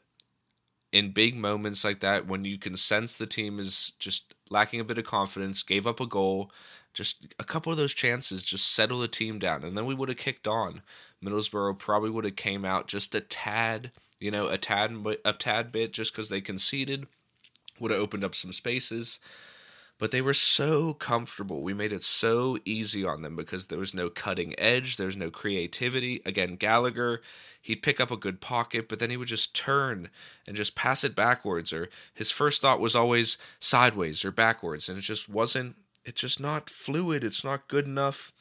in 0.92 1.10
big 1.10 1.36
moments 1.36 1.84
like 1.84 2.00
that, 2.00 2.26
when 2.26 2.46
you 2.46 2.58
can 2.58 2.78
sense 2.78 3.14
the 3.14 3.26
team 3.26 3.58
is 3.58 3.92
just 3.98 4.34
lacking 4.48 4.80
a 4.80 4.84
bit 4.84 4.96
of 4.96 5.04
confidence, 5.04 5.62
gave 5.62 5.86
up 5.86 6.00
a 6.00 6.06
goal, 6.06 6.50
just 6.96 7.26
a 7.38 7.44
couple 7.44 7.70
of 7.70 7.76
those 7.76 7.92
chances 7.92 8.42
just 8.42 8.72
settle 8.74 9.00
the 9.00 9.06
team 9.06 9.38
down, 9.38 9.62
and 9.62 9.76
then 9.76 9.84
we 9.84 9.94
would 9.94 10.08
have 10.08 10.16
kicked 10.16 10.48
on. 10.48 10.80
Middlesbrough 11.22 11.78
probably 11.78 12.08
would 12.08 12.24
have 12.24 12.36
came 12.36 12.64
out 12.64 12.88
just 12.88 13.14
a 13.14 13.20
tad, 13.20 13.92
you 14.18 14.30
know, 14.30 14.48
a 14.48 14.56
tad, 14.56 14.96
a 15.24 15.32
tad 15.34 15.70
bit, 15.70 15.92
just 15.92 16.12
because 16.12 16.30
they 16.30 16.40
conceded, 16.40 17.06
would 17.78 17.90
have 17.90 18.00
opened 18.00 18.24
up 18.24 18.34
some 18.34 18.52
spaces. 18.52 19.20
But 19.98 20.10
they 20.10 20.22
were 20.22 20.34
so 20.34 20.94
comfortable. 20.94 21.62
We 21.62 21.72
made 21.72 21.92
it 21.92 22.02
so 22.02 22.58
easy 22.64 23.04
on 23.04 23.22
them 23.22 23.36
because 23.36 23.66
there 23.66 23.78
was 23.78 23.94
no 23.94 24.08
cutting 24.10 24.54
edge, 24.58 24.96
there's 24.96 25.16
no 25.16 25.30
creativity. 25.30 26.22
Again, 26.24 26.56
Gallagher, 26.56 27.20
he'd 27.60 27.82
pick 27.82 28.00
up 28.00 28.10
a 28.10 28.16
good 28.16 28.40
pocket, 28.40 28.88
but 28.88 28.98
then 28.98 29.10
he 29.10 29.16
would 29.18 29.28
just 29.28 29.54
turn 29.54 30.08
and 30.46 30.56
just 30.56 30.74
pass 30.74 31.04
it 31.04 31.14
backwards, 31.14 31.74
or 31.74 31.90
his 32.14 32.30
first 32.30 32.62
thought 32.62 32.80
was 32.80 32.96
always 32.96 33.36
sideways 33.58 34.24
or 34.24 34.32
backwards, 34.32 34.88
and 34.88 34.96
it 34.96 35.02
just 35.02 35.28
wasn't 35.28 35.76
it's 36.06 36.20
just 36.20 36.40
not 36.40 36.70
fluid. 36.70 37.24
It's 37.24 37.44
not 37.44 37.68
good 37.68 37.84
enough. 37.84 38.32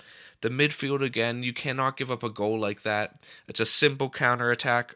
The 0.42 0.50
midfield 0.50 1.04
again, 1.04 1.44
you 1.44 1.52
cannot 1.52 1.98
give 1.98 2.12
up 2.12 2.24
a 2.24 2.30
goal 2.30 2.60
like 2.60 2.84
that. 2.84 3.26
It's 3.48 3.60
a 3.60 3.66
simple 3.66 4.10
counter 4.10 4.52
attack. 4.52 4.96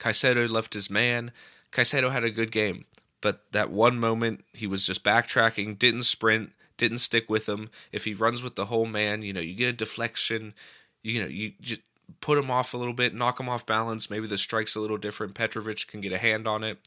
Caicedo 0.00 0.48
left 0.48 0.74
his 0.74 0.90
man. 0.90 1.30
Caicedo 1.70 2.10
had 2.10 2.24
a 2.24 2.30
good 2.30 2.50
game, 2.50 2.86
but 3.20 3.42
that 3.52 3.70
one 3.70 3.98
moment 3.98 4.44
he 4.52 4.66
was 4.66 4.86
just 4.86 5.04
backtracking, 5.04 5.78
didn't 5.78 6.04
sprint, 6.04 6.52
didn't 6.76 6.98
stick 6.98 7.28
with 7.28 7.48
him. 7.48 7.70
If 7.92 8.04
he 8.04 8.14
runs 8.14 8.42
with 8.42 8.56
the 8.56 8.66
whole 8.66 8.86
man, 8.86 9.22
you 9.22 9.32
know, 9.32 9.40
you 9.40 9.54
get 9.54 9.68
a 9.68 9.72
deflection. 9.72 10.54
You 11.02 11.22
know, 11.22 11.28
you 11.28 11.52
just 11.60 11.82
put 12.20 12.38
him 12.38 12.50
off 12.50 12.74
a 12.74 12.78
little 12.78 12.94
bit, 12.94 13.14
knock 13.14 13.38
him 13.38 13.48
off 13.48 13.66
balance. 13.66 14.10
Maybe 14.10 14.26
the 14.26 14.38
strike's 14.38 14.74
a 14.74 14.80
little 14.80 14.96
different. 14.96 15.34
Petrovic 15.34 15.86
can 15.86 16.00
get 16.00 16.12
a 16.12 16.18
hand 16.18 16.48
on 16.48 16.64
it. 16.64 16.78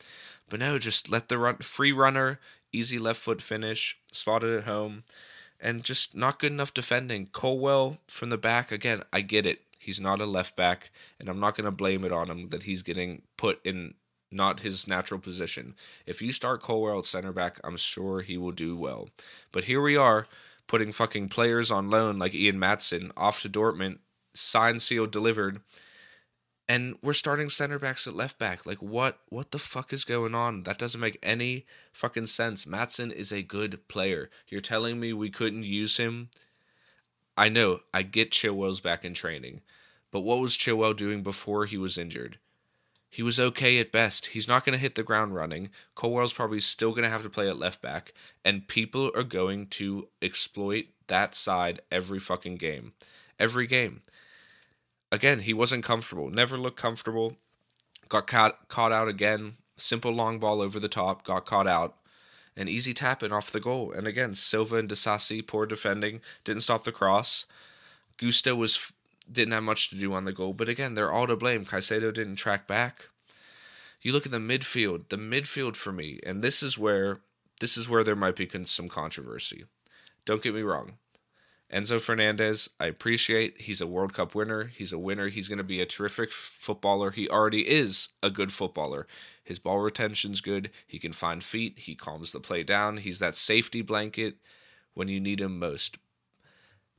But 0.50 0.60
no, 0.60 0.78
just 0.80 1.10
let 1.10 1.30
the 1.30 1.38
run 1.38 1.58
free 1.58 1.92
runner 1.92 2.40
easy 2.76 3.00
left 3.00 3.22
foot 3.22 3.42
finish, 3.42 3.98
slotted 4.12 4.58
at 4.58 4.66
home, 4.66 5.04
and 5.60 5.84
just 5.84 6.16
not 6.16 6.40
good 6.40 6.52
enough 6.52 6.74
defending. 6.74 7.28
Colwill 7.28 7.98
from 8.08 8.30
the 8.30 8.38
back, 8.38 8.72
again, 8.72 9.04
I 9.14 9.22
get 9.22 9.46
it. 9.46 9.62
He's 9.80 10.02
not 10.02 10.22
a 10.22 10.26
left 10.26 10.56
back, 10.56 10.92
and 11.20 11.30
I'm 11.30 11.40
not 11.40 11.56
going 11.56 11.66
to 11.66 11.72
blame 11.72 12.04
it 12.06 12.12
on 12.12 12.30
him 12.30 12.46
that 12.48 12.64
he's 12.64 12.82
getting 12.82 13.22
put 13.38 13.66
in 13.66 13.94
not 14.32 14.62
his 14.62 14.88
natural 14.88 15.20
position. 15.20 15.76
If 16.06 16.22
you 16.22 16.32
start 16.32 16.64
Colwill 16.64 17.00
at 17.00 17.06
center 17.06 17.32
back, 17.32 17.60
I'm 17.64 17.78
sure 17.78 18.22
he 18.22 18.38
will 18.38 18.52
do 18.52 18.76
well. 18.76 19.10
But 19.52 19.66
here 19.66 19.82
we 19.82 19.96
are, 19.96 20.26
putting 20.68 20.92
fucking 20.92 21.30
players 21.30 21.72
on 21.72 21.90
loan 21.90 22.20
like 22.20 22.34
Ian 22.34 22.58
Maatsen 22.58 23.12
off 23.16 23.42
to 23.42 23.50
Dortmund, 23.50 24.00
signed, 24.34 24.82
sealed, 24.82 25.12
delivered, 25.12 25.62
and 26.68 26.98
we're 27.02 27.14
starting 27.14 27.50
center 27.50 27.78
backs 27.78 28.08
at 28.08 28.16
left 28.16 28.40
back. 28.40 28.66
Like 28.66 28.82
what 28.82 29.20
what 29.30 29.52
the 29.52 29.60
fuck 29.60 29.94
is 29.94 30.04
going 30.04 30.34
on? 30.34 30.64
That 30.64 30.78
doesn't 30.78 31.02
make 31.02 31.20
any 31.22 31.66
fucking 31.94 32.26
sense. 32.28 32.66
Maatsen 32.66 33.12
is 33.12 33.32
a 33.32 33.42
good 33.42 33.88
player. 33.88 34.30
You're 34.48 34.62
telling 34.62 35.00
me 35.00 35.14
we 35.14 35.30
couldn't 35.30 35.64
use 35.64 35.98
him? 35.98 36.30
I 37.38 37.50
know, 37.50 37.82
I 37.94 38.02
get 38.02 38.32
Chilwell's 38.32 38.82
back 38.82 39.04
in 39.04 39.14
training. 39.14 39.62
But 40.12 40.22
what 40.22 40.40
was 40.40 40.58
Chilwell 40.58 40.96
doing 40.96 41.24
before 41.24 41.66
he 41.66 41.78
was 41.78 41.98
injured? 41.98 42.38
He 43.10 43.22
was 43.22 43.40
okay 43.40 43.80
at 43.80 43.92
best. 43.92 44.28
He's 44.28 44.48
not 44.48 44.66
going 44.66 44.74
to 44.74 44.82
hit 44.82 44.96
the 44.96 45.04
ground 45.04 45.36
running. 45.36 45.70
Colwill's 45.96 46.34
probably 46.34 46.60
still 46.60 46.92
going 46.92 47.04
to 47.04 47.10
have 47.10 47.24
to 47.24 47.30
play 47.30 47.48
at 47.48 47.60
left 47.60 47.82
back, 47.82 48.14
and 48.44 48.68
people 48.68 49.12
are 49.16 49.24
going 49.24 49.68
to 49.68 50.08
exploit 50.22 50.88
that 51.08 51.34
side 51.34 51.82
every 51.92 52.20
fucking 52.20 52.56
game. 52.56 52.94
Every 53.40 53.68
game 53.68 54.02
again, 55.12 55.40
he 55.40 55.54
wasn't 55.54 55.84
comfortable. 55.84 56.30
Never 56.30 56.58
looked 56.58 56.80
comfortable. 56.80 57.38
Got 58.10 58.28
caught 58.28 58.68
caught 58.68 58.92
out 58.92 59.08
again. 59.08 59.56
Simple 59.78 60.12
long 60.12 60.40
ball 60.40 60.62
over 60.62 60.80
the 60.80 60.88
top. 60.88 61.26
Got 61.26 61.46
caught 61.46 61.68
out. 61.68 61.96
An 62.58 62.70
easy 62.70 62.94
tap 62.94 63.22
in 63.22 63.34
off 63.34 63.52
the 63.52 63.60
goal. 63.60 63.92
And 63.92 64.08
again, 64.08 64.34
Silva 64.34 64.78
and 64.78 64.90
Disasi, 64.90 65.46
poor 65.46 65.66
defending, 65.66 66.22
didn't 66.44 66.64
stop 66.64 66.86
the 66.86 66.92
cross. 66.92 67.46
Gusto 68.18 68.56
was 68.56 68.94
didn't 69.30 69.54
have 69.54 69.64
much 69.64 69.90
to 69.90 69.96
do 69.96 70.14
on 70.14 70.26
the 70.26 70.32
goal, 70.32 70.54
but 70.54 70.70
again, 70.70 70.94
they're 70.94 71.12
all 71.12 71.28
to 71.28 71.36
blame. 71.36 71.66
Caicedo 71.66 72.14
didn't 72.14 72.36
track 72.36 72.68
back. 72.68 73.10
You 74.02 74.14
look 74.14 74.26
at 74.26 74.32
the 74.32 74.38
midfield. 74.38 75.10
The 75.10 75.18
midfield 75.18 75.76
for 75.76 75.92
me, 75.92 76.20
and 76.26 76.44
this 76.44 76.62
is 76.62 76.78
where 76.78 77.22
this 77.60 77.78
is 77.78 77.90
where 77.90 78.04
there 78.04 78.16
might 78.16 78.36
be 78.36 78.48
some 78.64 78.88
controversy. 78.88 79.66
Don't 80.26 80.44
get 80.44 80.54
me 80.54 80.62
wrong. 80.62 80.98
Enzo 81.74 82.00
Fernandez, 82.00 82.70
I 82.80 82.86
appreciate. 82.86 83.62
He's 83.62 83.82
a 83.82 83.88
World 83.88 84.14
Cup 84.14 84.36
winner. 84.36 84.66
He's 84.66 84.94
a 84.94 85.00
winner. 85.00 85.30
He's 85.30 85.48
going 85.48 85.58
to 85.58 85.64
be 85.64 85.82
a 85.82 85.86
terrific 85.86 86.32
footballer. 86.32 87.12
He 87.12 87.28
already 87.28 87.68
is 87.68 88.10
a 88.22 88.30
good 88.30 88.54
footballer. 88.54 89.08
His 89.44 89.58
ball 89.58 89.80
retention's 89.80 90.42
good. 90.42 90.70
He 90.86 91.00
can 91.00 91.12
find 91.12 91.44
feet. 91.44 91.80
He 91.80 91.96
calms 91.96 92.32
the 92.32 92.40
play 92.40 92.64
down. 92.64 92.98
He's 92.98 93.20
that 93.20 93.36
safety 93.36 93.82
blanket 93.82 94.36
when 94.94 95.08
you 95.08 95.20
need 95.20 95.42
him 95.42 95.58
most. 95.58 95.98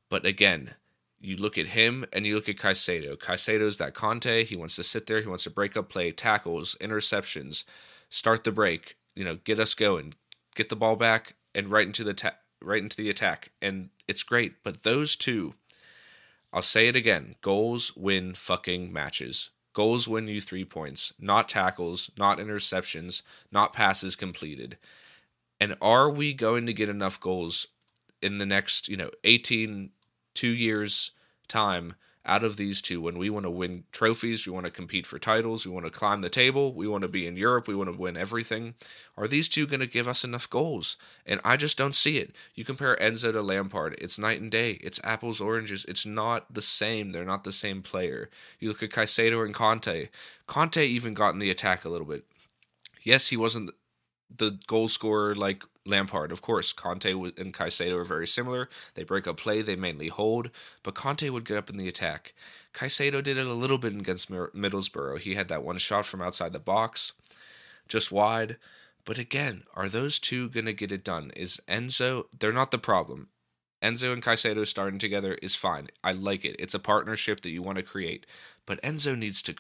But 0.09 0.27
again, 0.27 0.75
you 1.21 1.37
look 1.37 1.57
at 1.57 1.67
him 1.67 2.05
and 2.13 2.27
you 2.27 2.35
look 2.35 2.49
at 2.49 2.57
Caicedo. 2.57 3.17
Caicedo's 3.17 3.79
that 3.79 3.95
Kanté. 3.95 4.45
He 4.45 4.57
wants 4.57 4.77
to 4.77 4.83
sit 4.83 5.07
there. 5.07 5.21
He 5.21 5.29
wants 5.29 5.45
to 5.45 5.51
break 5.51 5.77
up 5.77 5.89
play, 5.89 6.11
tackles, 6.11 6.77
interceptions, 6.81 7.65
start 8.09 8.45
the 8.45 8.53
break. 8.53 8.97
You 9.15 9.25
know, 9.25 9.37
get 9.37 9.59
us 9.59 9.75
going, 9.75 10.15
get 10.55 10.69
the 10.69 10.77
ball 10.77 10.97
back, 10.97 11.35
and 11.55 11.71
right 11.71 11.87
into 11.87 12.05
the 12.05 12.15
ta- 12.15 12.37
right 12.63 12.83
into 12.83 12.97
the 12.97 13.09
attack. 13.09 13.51
And 13.63 13.89
it's 14.09 14.23
great. 14.23 14.63
But 14.63 14.83
those 14.83 15.17
two, 15.17 15.55
I'll 16.53 16.63
say 16.63 16.89
it 16.89 16.97
again 16.97 17.37
goals 17.41 17.97
win 17.97 18.35
fucking 18.35 18.93
matches. 18.93 19.51
Goals 19.73 20.09
win 20.09 20.27
you 20.27 20.41
three 20.41 20.65
points, 20.65 21.13
not 21.19 21.51
tackles, 21.51 22.11
not 22.17 22.39
interceptions, 22.39 23.21
not 23.53 23.75
passes 23.75 24.17
completed. 24.17 24.79
And 25.61 25.77
are 25.83 26.09
we 26.09 26.33
going 26.33 26.65
to 26.65 26.73
get 26.73 26.89
enough 26.89 27.21
goals 27.21 27.67
in 28.23 28.39
the 28.39 28.47
next, 28.47 28.89
you 28.89 28.97
know, 28.97 29.11
18, 29.25 29.91
two 30.33 30.49
years' 30.49 31.11
time 31.47 31.95
out 32.27 32.45
of 32.45 32.57
these 32.57 32.83
two 32.83 33.01
when 33.01 33.17
we 33.17 33.31
want 33.31 33.45
to 33.45 33.51
win 33.51 33.85
trophies, 33.93 34.47
we 34.47 34.53
want 34.53 34.67
to 34.67 34.71
compete 34.71 35.07
for 35.07 35.19
titles, 35.19 35.65
we 35.65 35.73
want 35.73 35.87
to 35.87 35.93
climb 35.93 36.21
the 36.21 36.29
table, 36.29 36.75
we 36.75 36.89
want 36.89 37.03
to 37.03 37.09
be 37.09 37.27
in 37.27 37.37
Europe, 37.37 37.69
we 37.69 37.75
want 37.75 37.91
to 37.91 37.97
win 37.97 38.17
everything. 38.17 38.75
Are 39.17 39.29
these 39.29 39.49
two 39.49 39.67
going 39.67 39.81
to 39.81 39.87
give 39.87 40.09
us 40.09 40.25
enough 40.25 40.51
goals? 40.51 40.97
And 41.25 41.41
I 41.45 41.57
just 41.57 41.79
don't 41.79 41.95
see 41.95 42.19
it. 42.19 42.35
You 42.55 42.65
compare 42.65 42.97
Enzo 42.97 43.33
to 43.33 43.41
Lampard, 43.41 43.97
it's 44.01 44.19
night 44.19 44.41
and 44.41 44.51
day. 44.51 44.73
It's 44.83 45.01
apples, 45.05 45.41
oranges. 45.41 45.85
It's 45.87 46.05
not 46.05 46.53
the 46.53 46.63
same. 46.63 47.13
They're 47.13 47.25
not 47.25 47.45
the 47.45 47.53
same 47.53 47.81
player. 47.81 48.29
You 48.59 48.69
look 48.69 48.83
at 48.83 48.91
Caicedo 48.91 49.45
and 49.45 49.55
Kanté. 49.55 50.09
Kanté 50.49 50.85
even 50.85 51.15
got 51.15 51.33
in 51.33 51.39
the 51.39 51.51
attack 51.51 51.85
a 51.85 51.89
little 51.89 52.07
bit. 52.07 52.25
Yes, 53.03 53.29
he 53.29 53.37
wasn't 53.37 53.71
the 54.35 54.59
goal 54.67 54.89
scorer 54.89 55.35
like 55.35 55.65
Lampard. 55.85 56.33
Of 56.33 56.43
course, 56.43 56.73
Kanté 56.73 57.39
and 57.39 57.55
Caicedo 57.55 57.99
are 57.99 58.05
very 58.05 58.27
similar. 58.27 58.69
They 58.95 59.05
break 59.05 59.27
up 59.27 59.37
play, 59.37 59.63
they 59.63 59.77
mainly 59.77 60.09
hold, 60.09 60.51
but 60.83 60.95
Kanté 60.95 61.31
would 61.31 61.45
get 61.45 61.57
up 61.57 61.71
in 61.71 61.77
the 61.77 61.89
attack. 61.89 62.35
Caicedo 62.75 63.23
did 63.23 63.39
it 63.39 63.47
a 63.47 63.55
little 63.55 63.79
bit 63.79 63.95
against 63.95 64.31
Middlesbrough. 64.31 65.21
He 65.21 65.35
had 65.35 65.49
that 65.49 65.63
one 65.63 65.79
shot 65.79 66.07
from 66.07 66.21
outside 66.21 66.53
the 66.53 66.59
box, 66.59 67.13
just 67.89 68.13
wide. 68.13 68.57
But 69.05 69.19
again, 69.19 69.63
are 69.75 69.89
those 69.89 70.19
two 70.19 70.49
going 70.49 70.67
to 70.67 70.73
get 70.73 70.91
it 70.91 71.05
done? 71.05 71.31
Is 71.37 71.61
Enzo, 71.69 72.25
they're 72.37 72.53
not 72.53 72.73
the 72.73 72.79
problem. 72.79 73.29
Enzo 73.81 74.13
and 74.13 74.23
Caicedo 74.23 74.67
starting 74.67 74.99
together 74.99 75.35
is 75.43 75.55
fine. 75.55 75.89
I 76.03 76.13
like 76.13 76.45
it. 76.45 76.57
It's 76.59 76.75
a 76.75 76.81
partnership 76.81 77.43
that 77.43 77.53
you 77.53 77.63
want 77.63 77.77
to 77.77 77.85
create. 77.85 78.27
But 78.65 78.83
Enzo 78.83 79.17
needs 79.17 79.43
to 79.43 79.55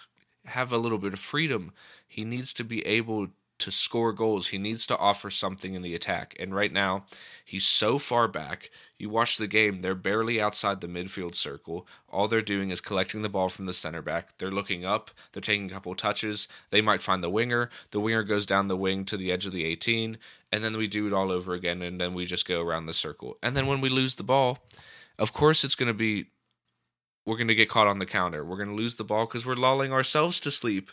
have 0.46 0.72
a 0.72 0.78
little 0.78 0.98
bit 0.98 1.12
of 1.12 1.20
freedom. 1.20 1.72
He 2.08 2.24
needs 2.24 2.52
to 2.54 2.64
be 2.64 2.84
able 2.86 3.28
to 3.58 3.70
score 3.70 4.12
goals. 4.12 4.48
He 4.48 4.58
needs 4.58 4.86
to 4.86 4.98
offer 4.98 5.30
something 5.30 5.74
in 5.74 5.82
the 5.82 5.94
attack. 5.94 6.36
And 6.38 6.54
right 6.54 6.72
now, 6.72 7.04
he's 7.44 7.66
so 7.66 7.98
far 7.98 8.28
back. 8.28 8.70
You 8.98 9.08
watch 9.08 9.36
the 9.36 9.46
game, 9.46 9.80
they're 9.80 9.94
barely 9.94 10.40
outside 10.40 10.80
the 10.80 10.86
midfield 10.86 11.34
circle. 11.34 11.86
All 12.08 12.28
they're 12.28 12.40
doing 12.40 12.70
is 12.70 12.80
collecting 12.80 13.22
the 13.22 13.28
ball 13.28 13.48
from 13.48 13.66
the 13.66 13.72
center 13.72 14.02
back. 14.02 14.38
They're 14.38 14.50
looking 14.50 14.84
up, 14.84 15.10
they're 15.32 15.40
taking 15.40 15.70
a 15.70 15.74
couple 15.74 15.94
touches. 15.94 16.48
They 16.70 16.80
might 16.80 17.02
find 17.02 17.22
the 17.22 17.30
winger. 17.30 17.70
The 17.90 18.00
winger 18.00 18.22
goes 18.22 18.46
down 18.46 18.68
the 18.68 18.76
wing 18.76 19.04
to 19.06 19.16
the 19.16 19.32
edge 19.32 19.46
of 19.46 19.52
the 19.52 19.64
18, 19.64 20.18
and 20.52 20.64
then 20.64 20.76
we 20.76 20.86
do 20.86 21.06
it 21.06 21.12
all 21.12 21.30
over 21.30 21.54
again, 21.54 21.82
and 21.82 22.00
then 22.00 22.14
we 22.14 22.26
just 22.26 22.48
go 22.48 22.60
around 22.62 22.86
the 22.86 22.92
circle. 22.92 23.38
And 23.42 23.56
then 23.56 23.66
when 23.66 23.80
we 23.80 23.88
lose 23.88 24.16
the 24.16 24.22
ball, 24.22 24.58
of 25.18 25.32
course, 25.32 25.64
it's 25.64 25.74
going 25.74 25.88
to 25.88 25.94
be. 25.94 26.26
We're 27.24 27.36
going 27.36 27.48
to 27.48 27.56
get 27.56 27.68
caught 27.68 27.88
on 27.88 27.98
the 27.98 28.06
counter. 28.06 28.44
We're 28.44 28.56
going 28.56 28.68
to 28.68 28.74
lose 28.76 28.94
the 28.94 29.02
ball 29.02 29.26
because 29.26 29.44
we're 29.44 29.56
lulling 29.56 29.92
ourselves 29.92 30.38
to 30.40 30.50
sleep 30.52 30.92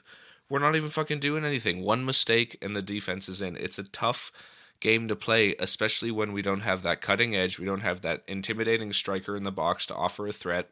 we're 0.49 0.59
not 0.59 0.75
even 0.75 0.89
fucking 0.89 1.19
doing 1.19 1.45
anything. 1.45 1.81
One 1.83 2.05
mistake 2.05 2.57
and 2.61 2.75
the 2.75 2.81
defense 2.81 3.27
is 3.27 3.41
in. 3.41 3.55
It's 3.55 3.79
a 3.79 3.83
tough 3.83 4.31
game 4.79 5.07
to 5.07 5.15
play, 5.15 5.55
especially 5.59 6.11
when 6.11 6.33
we 6.33 6.41
don't 6.41 6.61
have 6.61 6.83
that 6.83 7.01
cutting 7.01 7.35
edge. 7.35 7.57
We 7.57 7.65
don't 7.65 7.81
have 7.81 8.01
that 8.01 8.23
intimidating 8.27 8.91
striker 8.93 9.35
in 9.35 9.43
the 9.43 9.51
box 9.51 9.85
to 9.87 9.95
offer 9.95 10.27
a 10.27 10.33
threat. 10.33 10.69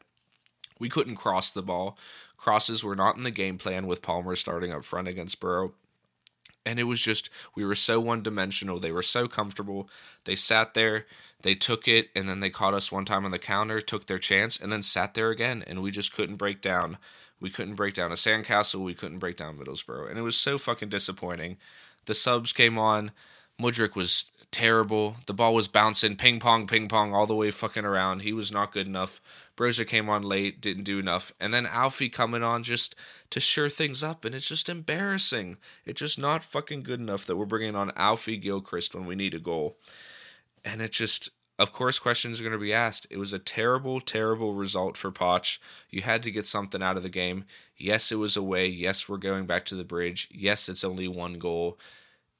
We 0.79 0.89
couldn't 0.89 1.15
cross 1.15 1.51
the 1.51 1.61
ball. 1.61 1.97
Crosses 2.37 2.83
were 2.83 2.95
not 2.95 3.17
in 3.17 3.23
the 3.23 3.31
game 3.31 3.57
plan 3.57 3.87
with 3.87 4.01
Palmer 4.01 4.35
starting 4.35 4.73
up 4.73 4.83
front 4.83 5.07
against 5.07 5.39
Borough. 5.39 5.73
And 6.65 6.79
it 6.79 6.83
was 6.83 7.01
just, 7.01 7.29
we 7.55 7.65
were 7.65 7.75
so 7.75 7.99
one 7.99 8.21
dimensional. 8.21 8.79
They 8.79 8.91
were 8.91 9.01
so 9.01 9.27
comfortable. 9.27 9.89
They 10.25 10.35
sat 10.35 10.73
there, 10.73 11.05
they 11.41 11.55
took 11.55 11.87
it, 11.87 12.09
and 12.15 12.29
then 12.29 12.39
they 12.39 12.49
caught 12.49 12.73
us 12.73 12.91
one 12.91 13.05
time 13.05 13.25
on 13.25 13.31
the 13.31 13.39
counter, 13.39 13.81
took 13.81 14.05
their 14.05 14.19
chance, 14.19 14.59
and 14.59 14.71
then 14.71 14.81
sat 14.81 15.13
there 15.13 15.29
again. 15.29 15.63
And 15.65 15.81
we 15.81 15.89
just 15.89 16.13
couldn't 16.13 16.35
break 16.35 16.61
down. 16.61 16.97
We 17.41 17.49
couldn't 17.49 17.75
break 17.75 17.95
down 17.95 18.11
a 18.11 18.15
sandcastle. 18.15 18.85
We 18.85 18.93
couldn't 18.93 19.19
break 19.19 19.35
down 19.35 19.57
Middlesbrough. 19.57 20.09
And 20.09 20.17
it 20.17 20.21
was 20.21 20.37
so 20.37 20.57
fucking 20.57 20.89
disappointing. 20.89 21.57
The 22.05 22.13
subs 22.13 22.53
came 22.53 22.77
on. 22.77 23.11
Mudryk 23.59 23.95
was 23.95 24.31
terrible. 24.51 25.17
The 25.27 25.33
ball 25.33 25.53
was 25.53 25.67
bouncing, 25.67 26.15
ping 26.15 26.39
pong, 26.39 26.67
ping 26.67 26.87
pong, 26.87 27.13
all 27.13 27.25
the 27.25 27.35
way 27.35 27.51
fucking 27.51 27.85
around. 27.85 28.21
He 28.21 28.33
was 28.33 28.51
not 28.51 28.71
good 28.71 28.87
enough. 28.87 29.21
Broja 29.55 29.85
came 29.85 30.09
on 30.09 30.23
late, 30.23 30.61
didn't 30.61 30.83
do 30.83 30.99
enough. 30.99 31.31
And 31.39 31.53
then 31.53 31.65
Alfie 31.65 32.09
coming 32.09 32.43
on 32.43 32.63
just 32.63 32.95
to 33.31 33.39
sure 33.39 33.69
things 33.69 34.03
up. 34.03 34.23
And 34.23 34.33
it's 34.33 34.47
just 34.47 34.69
embarrassing. 34.69 35.57
It's 35.85 35.99
just 35.99 36.19
not 36.19 36.43
fucking 36.43 36.83
good 36.83 36.99
enough 36.99 37.25
that 37.25 37.35
we're 37.35 37.45
bringing 37.45 37.75
on 37.75 37.91
Alfie 37.95 38.37
Gilchrist 38.37 38.95
when 38.95 39.05
we 39.05 39.15
need 39.15 39.33
a 39.33 39.39
goal. 39.39 39.77
And 40.63 40.81
it 40.81 40.91
just, 40.91 41.29
of 41.59 41.71
course, 41.71 41.99
questions 41.99 42.39
are 42.39 42.43
going 42.43 42.53
to 42.53 42.59
be 42.59 42.73
asked. 42.73 43.07
It 43.11 43.17
was 43.17 43.33
a 43.33 43.39
terrible, 43.39 44.01
terrible 44.01 44.53
result 44.53 44.97
for 44.97 45.11
Poch. 45.11 45.59
You 45.89 46.01
had 46.01 46.23
to 46.23 46.31
get 46.31 46.45
something 46.45 46.81
out 46.81 46.97
of 46.97 47.03
the 47.03 47.09
game. 47.09 47.45
Yes, 47.77 48.11
it 48.11 48.15
was 48.15 48.35
away. 48.35 48.67
Yes, 48.67 49.07
we're 49.07 49.17
going 49.17 49.45
back 49.45 49.65
to 49.65 49.75
the 49.75 49.83
bridge. 49.83 50.27
Yes, 50.31 50.69
it's 50.69 50.83
only 50.83 51.07
one 51.07 51.37
goal. 51.37 51.77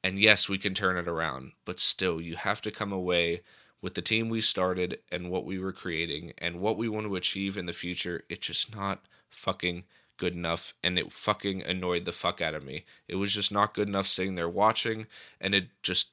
And 0.04 0.18
yes, 0.18 0.50
we 0.50 0.58
can 0.58 0.74
turn 0.74 0.98
it 0.98 1.08
around. 1.08 1.52
But 1.66 1.80
still, 1.80 2.20
you 2.20 2.36
have 2.36 2.62
to 2.62 2.72
come 2.72 2.92
away 2.92 3.42
with 3.82 3.96
the 3.96 4.02
team 4.02 4.30
we 4.30 4.42
started 4.42 5.00
and 5.12 5.30
what 5.30 5.46
we 5.46 5.60
were 5.60 5.74
creating 5.74 6.34
and 6.38 6.60
what 6.60 6.78
we 6.78 6.88
want 6.88 7.08
to 7.08 7.16
achieve 7.16 7.58
in 7.58 7.66
the 7.66 7.74
future. 7.74 8.24
It's 8.30 8.48
just 8.48 8.76
not 8.76 9.02
fucking 9.30 9.84
good 10.18 10.36
enough 10.36 10.76
and 10.84 11.00
it 11.00 11.12
fucking 11.12 11.64
annoyed 11.64 12.06
the 12.06 12.12
fuck 12.12 12.42
out 12.42 12.54
of 12.54 12.64
me. 12.64 12.86
It 13.08 13.16
was 13.16 13.34
just 13.34 13.52
not 13.52 13.74
good 13.74 13.88
enough 13.88 14.06
sitting 14.06 14.36
there 14.36 14.50
watching 14.50 15.08
and 15.40 15.56
it 15.56 15.70
just 15.82 16.12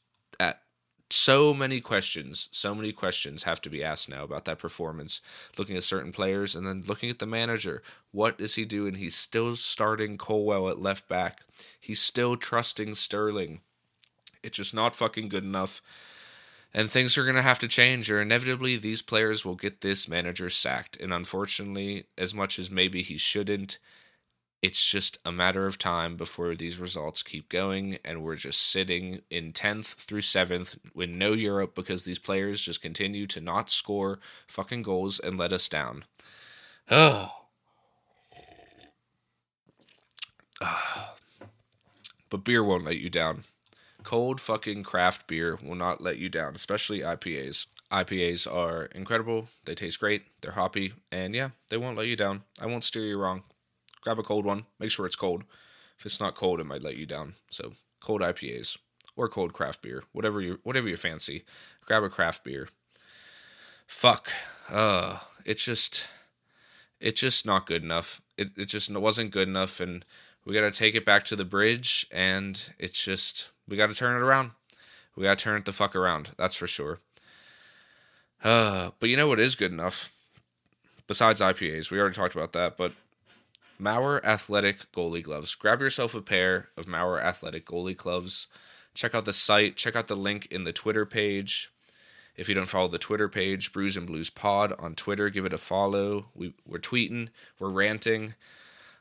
so 1.10 1.54
many 1.54 1.80
questions, 1.80 2.48
so 2.52 2.74
many 2.74 2.92
questions 2.92 3.44
have 3.44 3.60
to 3.62 3.70
be 3.70 3.82
asked 3.82 4.08
now 4.08 4.24
about 4.24 4.44
that 4.44 4.58
performance. 4.58 5.20
Looking 5.56 5.76
at 5.76 5.82
certain 5.82 6.12
players 6.12 6.54
and 6.54 6.66
then 6.66 6.84
looking 6.86 7.08
at 7.08 7.18
the 7.18 7.26
manager. 7.26 7.82
What 8.12 8.40
is 8.40 8.56
he 8.56 8.64
doing? 8.64 8.94
He's 8.94 9.14
still 9.14 9.56
starting 9.56 10.18
Colwill 10.18 10.68
at 10.68 10.82
left 10.82 11.08
back. 11.08 11.42
He's 11.80 12.00
still 12.00 12.36
trusting 12.36 12.94
Sterling. 12.94 13.60
It's 14.42 14.58
just 14.58 14.74
not 14.74 14.94
fucking 14.94 15.28
good 15.28 15.44
enough. 15.44 15.80
And 16.74 16.90
things 16.90 17.16
are 17.16 17.24
going 17.24 17.36
to 17.36 17.42
have 17.42 17.58
to 17.60 17.68
change, 17.68 18.10
or 18.10 18.20
inevitably 18.20 18.76
these 18.76 19.00
players 19.00 19.44
will 19.44 19.54
get 19.54 19.80
this 19.80 20.08
manager 20.08 20.50
sacked. 20.50 21.00
And 21.00 21.14
unfortunately, 21.14 22.04
as 22.18 22.34
much 22.34 22.58
as 22.58 22.70
maybe 22.70 23.02
he 23.02 23.16
shouldn't, 23.16 23.78
it's 24.60 24.90
just 24.90 25.18
a 25.24 25.30
matter 25.30 25.66
of 25.66 25.78
time 25.78 26.16
before 26.16 26.54
these 26.54 26.78
results 26.78 27.22
keep 27.22 27.48
going 27.48 27.98
and 28.04 28.22
we're 28.22 28.34
just 28.36 28.60
sitting 28.60 29.20
in 29.30 29.52
10th 29.52 29.94
through 29.94 30.20
7th 30.20 30.76
with 30.94 31.08
no 31.08 31.32
Europe 31.32 31.74
because 31.74 32.04
these 32.04 32.18
players 32.18 32.60
just 32.60 32.82
continue 32.82 33.26
to 33.26 33.40
not 33.40 33.70
score 33.70 34.18
fucking 34.48 34.82
goals 34.82 35.20
and 35.20 35.38
let 35.38 35.52
us 35.52 35.68
down. 35.68 36.04
Oh. 36.90 37.32
But 42.30 42.44
beer 42.44 42.62
won't 42.62 42.84
let 42.84 42.98
you 42.98 43.08
down. 43.08 43.44
Cold 44.02 44.38
fucking 44.38 44.82
craft 44.82 45.26
beer 45.26 45.58
will 45.62 45.74
not 45.74 46.02
let 46.02 46.18
you 46.18 46.28
down, 46.28 46.54
especially 46.54 47.00
IPAs. 47.00 47.66
IPAs 47.90 48.46
are 48.46 48.84
incredible. 48.94 49.48
They 49.64 49.74
taste 49.74 49.98
great. 49.98 50.24
They're 50.42 50.52
hoppy. 50.52 50.92
And 51.10 51.34
yeah, 51.34 51.50
they 51.70 51.78
won't 51.78 51.96
let 51.96 52.06
you 52.06 52.16
down. 52.16 52.42
I 52.60 52.66
won't 52.66 52.84
steer 52.84 53.04
you 53.04 53.18
wrong. 53.18 53.44
Grab 54.02 54.18
a 54.18 54.22
cold 54.22 54.44
one. 54.44 54.66
Make 54.78 54.90
sure 54.90 55.06
it's 55.06 55.16
cold. 55.16 55.44
If 55.98 56.06
it's 56.06 56.20
not 56.20 56.34
cold, 56.34 56.60
it 56.60 56.64
might 56.64 56.82
let 56.82 56.96
you 56.96 57.06
down. 57.06 57.34
So 57.50 57.72
cold 58.00 58.20
IPAs 58.20 58.78
or 59.16 59.28
cold 59.28 59.52
craft 59.52 59.82
beer, 59.82 60.02
whatever 60.12 60.40
you 60.40 60.60
whatever 60.62 60.88
you 60.88 60.96
fancy. 60.96 61.44
Grab 61.84 62.04
a 62.04 62.08
craft 62.08 62.44
beer. 62.44 62.68
Fuck. 63.86 64.30
Uh, 64.70 65.18
it's 65.44 65.64
just 65.64 66.08
it's 67.00 67.20
just 67.20 67.46
not 67.46 67.66
good 67.66 67.82
enough. 67.82 68.20
It 68.36 68.50
it 68.56 68.66
just 68.66 68.94
wasn't 68.94 69.32
good 69.32 69.48
enough 69.48 69.80
and 69.80 70.04
we 70.44 70.54
got 70.54 70.60
to 70.60 70.70
take 70.70 70.94
it 70.94 71.04
back 71.04 71.24
to 71.26 71.36
the 71.36 71.44
bridge 71.44 72.06
and 72.10 72.72
it's 72.78 73.04
just 73.04 73.50
we 73.68 73.76
got 73.76 73.88
to 73.88 73.94
turn 73.94 74.16
it 74.16 74.24
around. 74.24 74.52
We 75.16 75.24
got 75.24 75.38
to 75.38 75.44
turn 75.44 75.58
it 75.58 75.64
the 75.64 75.72
fuck 75.72 75.96
around. 75.96 76.30
That's 76.38 76.54
for 76.54 76.66
sure. 76.66 77.00
Uh, 78.42 78.90
but 79.00 79.10
you 79.10 79.16
know 79.16 79.26
what 79.26 79.40
is 79.40 79.56
good 79.56 79.72
enough? 79.72 80.10
Besides 81.08 81.40
IPAs, 81.40 81.90
we 81.90 81.98
already 81.98 82.14
talked 82.14 82.36
about 82.36 82.52
that, 82.52 82.76
but 82.76 82.92
Mauer 83.80 84.22
Athletic 84.24 84.90
goalie 84.92 85.22
gloves. 85.22 85.54
Grab 85.54 85.80
yourself 85.80 86.14
a 86.14 86.20
pair 86.20 86.68
of 86.76 86.86
Mauer 86.86 87.22
Athletic 87.22 87.66
goalie 87.66 87.96
gloves. 87.96 88.48
Check 88.94 89.14
out 89.14 89.24
the 89.24 89.32
site. 89.32 89.76
Check 89.76 89.94
out 89.94 90.08
the 90.08 90.16
link 90.16 90.46
in 90.50 90.64
the 90.64 90.72
Twitter 90.72 91.06
page. 91.06 91.70
If 92.36 92.48
you 92.48 92.54
don't 92.54 92.66
follow 92.66 92.88
the 92.88 92.98
Twitter 92.98 93.28
page, 93.28 93.72
Brews 93.72 93.96
and 93.96 94.06
Blues 94.06 94.30
Pod 94.30 94.72
on 94.78 94.94
Twitter, 94.94 95.28
give 95.28 95.44
it 95.44 95.52
a 95.52 95.58
follow. 95.58 96.26
We, 96.34 96.54
we're 96.64 96.78
tweeting, 96.78 97.30
we're 97.58 97.70
ranting, 97.70 98.34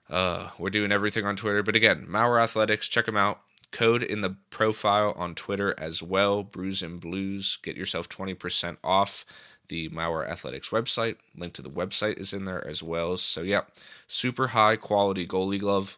uh, 0.10 0.50
we're 0.58 0.72
doing 0.72 0.92
everything 0.92 1.26
on 1.26 1.36
Twitter. 1.36 1.62
But 1.62 1.76
again, 1.76 2.08
Mauer 2.10 2.42
Athletics, 2.42 2.88
check 2.88 3.06
them 3.06 3.18
out. 3.18 3.42
Code 3.72 4.02
in 4.02 4.22
the 4.22 4.38
profile 4.50 5.14
on 5.18 5.36
Twitter 5.36 5.76
as 5.78 6.02
well, 6.02 6.42
Brews 6.42 6.82
and 6.82 7.00
Blues. 7.00 7.60
Get 7.62 7.76
yourself 7.76 8.08
20% 8.10 8.78
off 8.84 9.26
the 9.70 9.90
Mauer 9.90 10.28
Athletics 10.28 10.70
website. 10.70 11.18
Link 11.36 11.54
to 11.54 11.62
the 11.62 11.70
website 11.70 12.18
is 12.18 12.34
in 12.34 12.46
there 12.46 12.66
as 12.68 12.82
well. 12.84 13.18
So, 13.18 13.42
yeah, 13.42 13.62
super 14.08 14.48
high 14.48 14.76
quality 14.76 15.28
goalie 15.28 15.60
glove 15.60 15.98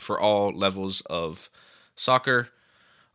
for 0.00 0.20
all 0.20 0.52
levels 0.52 1.00
of 1.02 1.48
soccer, 1.94 2.48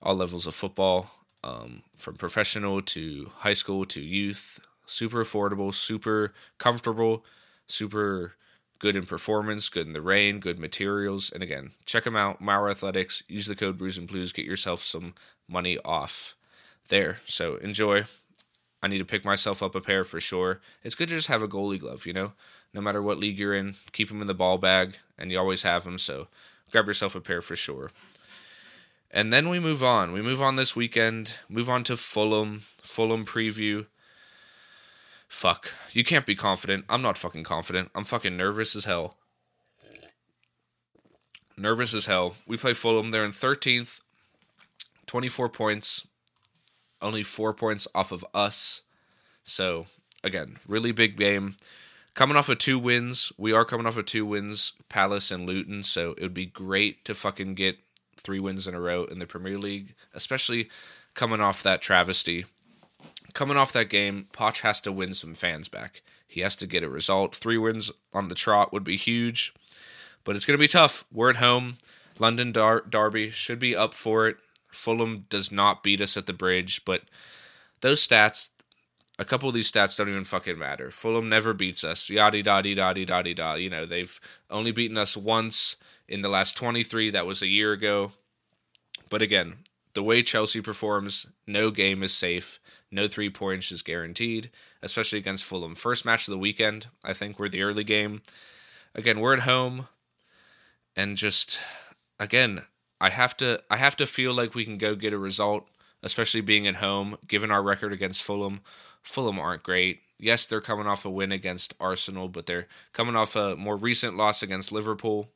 all 0.02 0.16
levels 0.16 0.48
of 0.48 0.56
football, 0.56 1.12
um, 1.44 1.84
from 1.96 2.16
professional 2.16 2.82
to 2.82 3.32
high 3.38 3.54
school 3.54 3.86
to 3.86 4.02
youth. 4.02 4.60
Super 4.86 5.24
affordable, 5.24 5.74
super 5.74 6.34
comfortable, 6.58 7.24
super 7.68 8.34
good 8.80 8.96
in 8.96 9.06
performance, 9.06 9.70
good 9.70 9.88
in 9.88 9.94
the 9.94 10.02
rain, 10.02 10.40
good 10.40 10.60
materials. 10.60 11.32
And 11.32 11.42
again, 11.44 11.72
check 11.86 12.04
them 12.04 12.16
out. 12.16 12.42
Mauer 12.42 12.70
Athletics. 12.70 13.24
Use 13.28 13.46
the 13.46 13.56
code 13.56 13.78
Brews 13.78 13.98
and 13.98 14.08
Blues. 14.08 14.34
Get 14.34 14.46
yourself 14.46 14.82
some 14.82 15.14
money 15.48 15.78
off 15.86 16.36
there. 16.90 17.20
So 17.26 17.56
enjoy. 17.58 18.06
I 18.82 18.88
need 18.88 18.98
to 18.98 19.06
pick 19.06 19.24
myself 19.24 19.62
up 19.62 19.76
a 19.76 19.82
pair 19.82 20.04
for 20.04 20.20
sure. 20.20 20.60
It's 20.84 20.96
good 20.96 21.10
to 21.10 21.16
just 21.16 21.28
have 21.28 21.44
a 21.44 21.48
goalie 21.48 21.80
glove, 21.80 22.06
you 22.06 22.14
know? 22.14 22.34
No 22.74 22.82
matter 22.82 23.02
what 23.02 23.20
league 23.20 23.38
you're 23.38 23.54
in, 23.54 23.76
keep 23.92 24.08
them 24.08 24.22
in 24.22 24.28
the 24.28 24.34
ball 24.34 24.58
bag, 24.58 24.98
and 25.18 25.32
you 25.32 25.38
always 25.38 25.64
have 25.64 25.84
them. 25.84 25.98
So 25.98 26.28
grab 26.72 26.88
yourself 26.88 27.16
a 27.16 27.22
pair 27.22 27.42
for 27.42 27.56
sure. 27.56 27.92
And 29.12 29.32
then 29.32 29.50
we 29.50 29.60
move 29.60 29.84
on. 29.84 30.14
We 30.14 30.22
move 30.22 30.42
on 30.42 30.56
this 30.56 30.76
weekend, 30.76 31.38
move 31.50 31.70
on 31.70 31.84
to 31.84 31.98
Fulham, 31.98 32.64
Fulham 32.82 33.26
preview. 33.26 33.88
Fuck. 35.28 35.74
You 35.92 36.04
can't 36.04 36.26
be 36.26 36.36
confident. 36.36 36.86
I'm 36.90 37.02
not 37.02 37.18
fucking 37.18 37.44
confident. 37.44 37.92
I'm 37.94 38.04
fucking 38.04 38.36
nervous 38.36 38.76
as 38.76 38.86
hell. 38.86 39.18
Nervous 41.58 41.94
as 41.94 42.06
hell. 42.06 42.36
We 42.48 42.58
play 42.58 42.74
Fulham. 42.74 43.12
They're 43.12 43.26
in 43.26 43.32
13th, 43.32 44.02
24 45.06 45.50
points, 45.50 46.08
only 47.02 47.24
four 47.24 47.54
points 47.54 47.88
off 47.94 48.12
of 48.12 48.26
us. 48.34 48.82
So, 49.44 49.88
again, 50.24 50.58
really 50.68 50.92
big 50.92 51.18
game. 51.18 51.56
Coming 52.14 52.38
off 52.38 52.50
of 52.50 52.58
two 52.58 52.78
wins. 52.78 53.32
We 53.38 53.54
are 53.54 53.66
coming 53.66 53.88
off 53.88 53.98
of 53.98 54.06
two 54.06 54.26
wins, 54.26 54.74
Palace 54.90 55.32
and 55.32 55.46
Luton. 55.46 55.84
So, 55.84 56.12
it 56.12 56.22
would 56.22 56.34
be 56.34 56.46
great 56.46 57.06
to 57.06 57.14
fucking 57.14 57.56
get 57.56 57.80
three 58.18 58.40
wins 58.40 58.68
in 58.68 58.76
a 58.76 58.82
row 58.82 59.06
in 59.06 59.20
the 59.20 59.26
Premier 59.26 59.58
League, 59.58 59.96
especially 60.14 60.70
coming 61.14 61.42
off 61.42 61.64
that 61.64 61.82
travesty 61.82 62.46
coming 63.34 63.58
off 63.58 63.72
that 63.74 63.90
game, 63.90 64.28
Poch 64.34 64.62
has 64.62 64.82
to 64.82 64.92
win 64.92 65.14
some 65.14 65.34
fans 65.34 65.68
back. 65.68 66.02
He 66.28 66.42
has 66.42 66.56
to 66.58 66.68
get 66.68 66.84
a 66.84 66.90
result. 66.90 67.36
Three 67.36 67.58
wins 67.58 67.92
on 68.14 68.28
the 68.28 68.36
trot 68.36 68.72
would 68.72 68.84
be 68.84 68.98
huge, 68.98 69.54
but 70.24 70.36
it's 70.36 70.46
going 70.46 70.58
to 70.58 70.62
be 70.62 70.68
tough. 70.68 71.04
We're 71.12 71.32
at 71.32 71.36
home. 71.38 71.78
London 72.20 72.52
Dar- 72.52 72.82
Derby 72.88 73.30
should 73.30 73.60
be 73.60 73.76
up 73.76 73.94
for 73.94 74.28
it. 74.28 74.38
Fulham 74.72 75.26
does 75.30 75.52
not 75.52 75.84
beat 75.84 76.02
us 76.02 76.18
at 76.18 76.26
the 76.26 76.34
bridge, 76.34 76.84
but 76.86 77.04
those 77.82 78.06
stats, 78.06 78.50
a 79.20 79.26
couple 79.26 79.50
of 79.50 79.56
these 79.56 79.72
stats 79.72 79.96
don't 79.96 80.10
even 80.10 80.24
fucking 80.24 80.58
matter. 80.58 80.92
Fulham 80.92 81.30
never 81.30 81.54
beats 81.54 81.84
us. 81.84 82.08
Yaddy 82.08 82.44
dotty 82.44 82.74
dotty 82.74 83.06
dotty 83.06 83.34
da. 83.34 83.56
You 83.56 83.70
know, 83.70 83.86
they've 83.86 84.20
only 84.50 84.72
beaten 84.72 84.98
us 84.98 85.18
once 85.18 85.78
in 86.08 86.22
the 86.22 86.30
last 86.30 86.58
23. 86.58 87.10
That 87.12 87.26
was 87.26 87.42
a 87.42 87.48
year 87.48 87.72
ago. 87.74 88.14
But 89.10 89.22
again, 89.22 89.58
the 89.94 90.04
way 90.04 90.24
Chelsea 90.24 90.62
performs, 90.62 91.28
no 91.46 91.70
game 91.70 92.02
is 92.02 92.14
safe. 92.14 92.60
No 92.92 93.08
three 93.08 93.30
points 93.30 93.72
is 93.72 93.82
guaranteed, 93.82 94.50
especially 94.82 95.20
against 95.20 95.46
Fulham. 95.46 95.76
First 95.76 96.06
match 96.06 96.28
of 96.28 96.34
the 96.34 96.38
weekend, 96.38 96.88
I 97.04 97.14
think 97.14 97.40
we're 97.40 97.50
the 97.50 97.64
early 97.64 97.84
game. 97.84 98.22
Again, 98.94 99.20
we're 99.20 99.34
at 99.34 99.42
home, 99.42 99.88
and 100.96 101.16
just 101.16 101.60
again, 102.20 102.64
I 103.02 103.10
have 103.10 103.36
to 103.38 103.62
I 103.70 103.78
have 103.78 103.98
to 103.98 104.06
feel 104.06 104.34
like 104.34 104.54
we 104.54 104.64
can 104.64 104.78
go 104.78 104.96
get 104.96 105.12
a 105.12 105.18
result, 105.18 105.68
especially 106.04 106.42
being 106.42 106.68
at 106.68 106.76
home. 106.76 107.18
Given 107.28 107.50
our 107.52 107.64
record 107.64 107.92
against 107.92 108.22
Fulham, 108.22 108.62
Fulham 109.02 109.40
aren't 109.40 109.64
great. 109.64 110.02
Yes, 110.20 110.46
they're 110.46 110.62
coming 110.62 110.86
off 110.86 111.04
a 111.04 111.10
win 111.10 111.32
against 111.32 111.74
Arsenal, 111.80 112.30
but 112.30 112.46
they're 112.46 112.68
coming 112.94 113.16
off 113.16 113.36
a 113.36 113.56
more 113.56 113.76
recent 113.76 114.16
loss 114.16 114.44
against 114.44 114.72
Liverpool. 114.72 115.30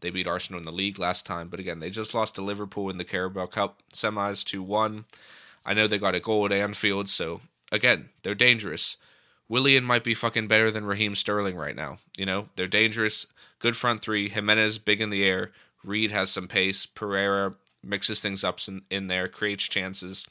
They 0.00 0.08
beat 0.08 0.26
Arsenal 0.26 0.58
in 0.58 0.64
the 0.64 0.72
league 0.72 0.98
last 0.98 1.26
time, 1.26 1.48
but 1.48 1.60
again, 1.60 1.80
they 1.80 1.90
just 1.90 2.14
lost 2.14 2.34
to 2.36 2.42
Liverpool 2.42 2.88
in 2.88 2.96
the 2.96 3.04
Carabao 3.04 3.46
Cup 3.46 3.82
semis 3.92 4.42
2 4.42 4.62
1. 4.62 5.04
I 5.66 5.74
know 5.74 5.86
they 5.86 5.98
got 5.98 6.14
a 6.14 6.20
goal 6.20 6.46
at 6.46 6.52
Anfield, 6.52 7.10
so 7.10 7.42
again, 7.70 8.08
they're 8.22 8.34
dangerous. 8.34 8.96
Willian 9.48 9.84
might 9.84 10.02
be 10.02 10.14
fucking 10.14 10.48
better 10.48 10.70
than 10.70 10.86
Raheem 10.86 11.14
Sterling 11.14 11.56
right 11.56 11.76
now. 11.76 11.98
You 12.16 12.24
know, 12.24 12.48
they're 12.56 12.66
dangerous. 12.66 13.26
Good 13.58 13.76
front 13.76 14.00
three. 14.00 14.30
Jimenez 14.30 14.78
big 14.78 15.00
in 15.02 15.10
the 15.10 15.24
air. 15.24 15.52
Reed 15.86 16.10
has 16.10 16.30
some 16.30 16.48
pace. 16.48 16.86
Pereira 16.86 17.54
mixes 17.82 18.20
things 18.20 18.44
up 18.44 18.58
in, 18.68 18.82
in 18.90 19.06
there, 19.06 19.28
creates 19.28 19.64
chances. 19.64 20.26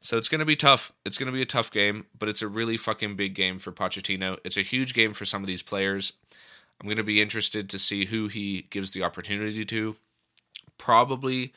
So 0.00 0.16
it's 0.16 0.28
going 0.28 0.38
to 0.38 0.44
be 0.44 0.56
tough. 0.56 0.92
It's 1.04 1.18
going 1.18 1.26
to 1.26 1.32
be 1.32 1.42
a 1.42 1.46
tough 1.46 1.70
game, 1.70 2.06
but 2.16 2.28
it's 2.28 2.42
a 2.42 2.48
really 2.48 2.76
fucking 2.76 3.16
big 3.16 3.34
game 3.34 3.58
for 3.58 3.72
Pochettino. 3.72 4.38
It's 4.44 4.56
a 4.56 4.62
huge 4.62 4.94
game 4.94 5.12
for 5.12 5.24
some 5.24 5.42
of 5.42 5.48
these 5.48 5.62
players. 5.62 6.12
I'm 6.80 6.86
going 6.86 6.98
to 6.98 7.04
be 7.04 7.20
interested 7.20 7.68
to 7.70 7.78
see 7.78 8.04
who 8.06 8.28
he 8.28 8.68
gives 8.70 8.92
the 8.92 9.02
opportunity 9.02 9.64
to. 9.64 9.96
Probably 10.76 11.52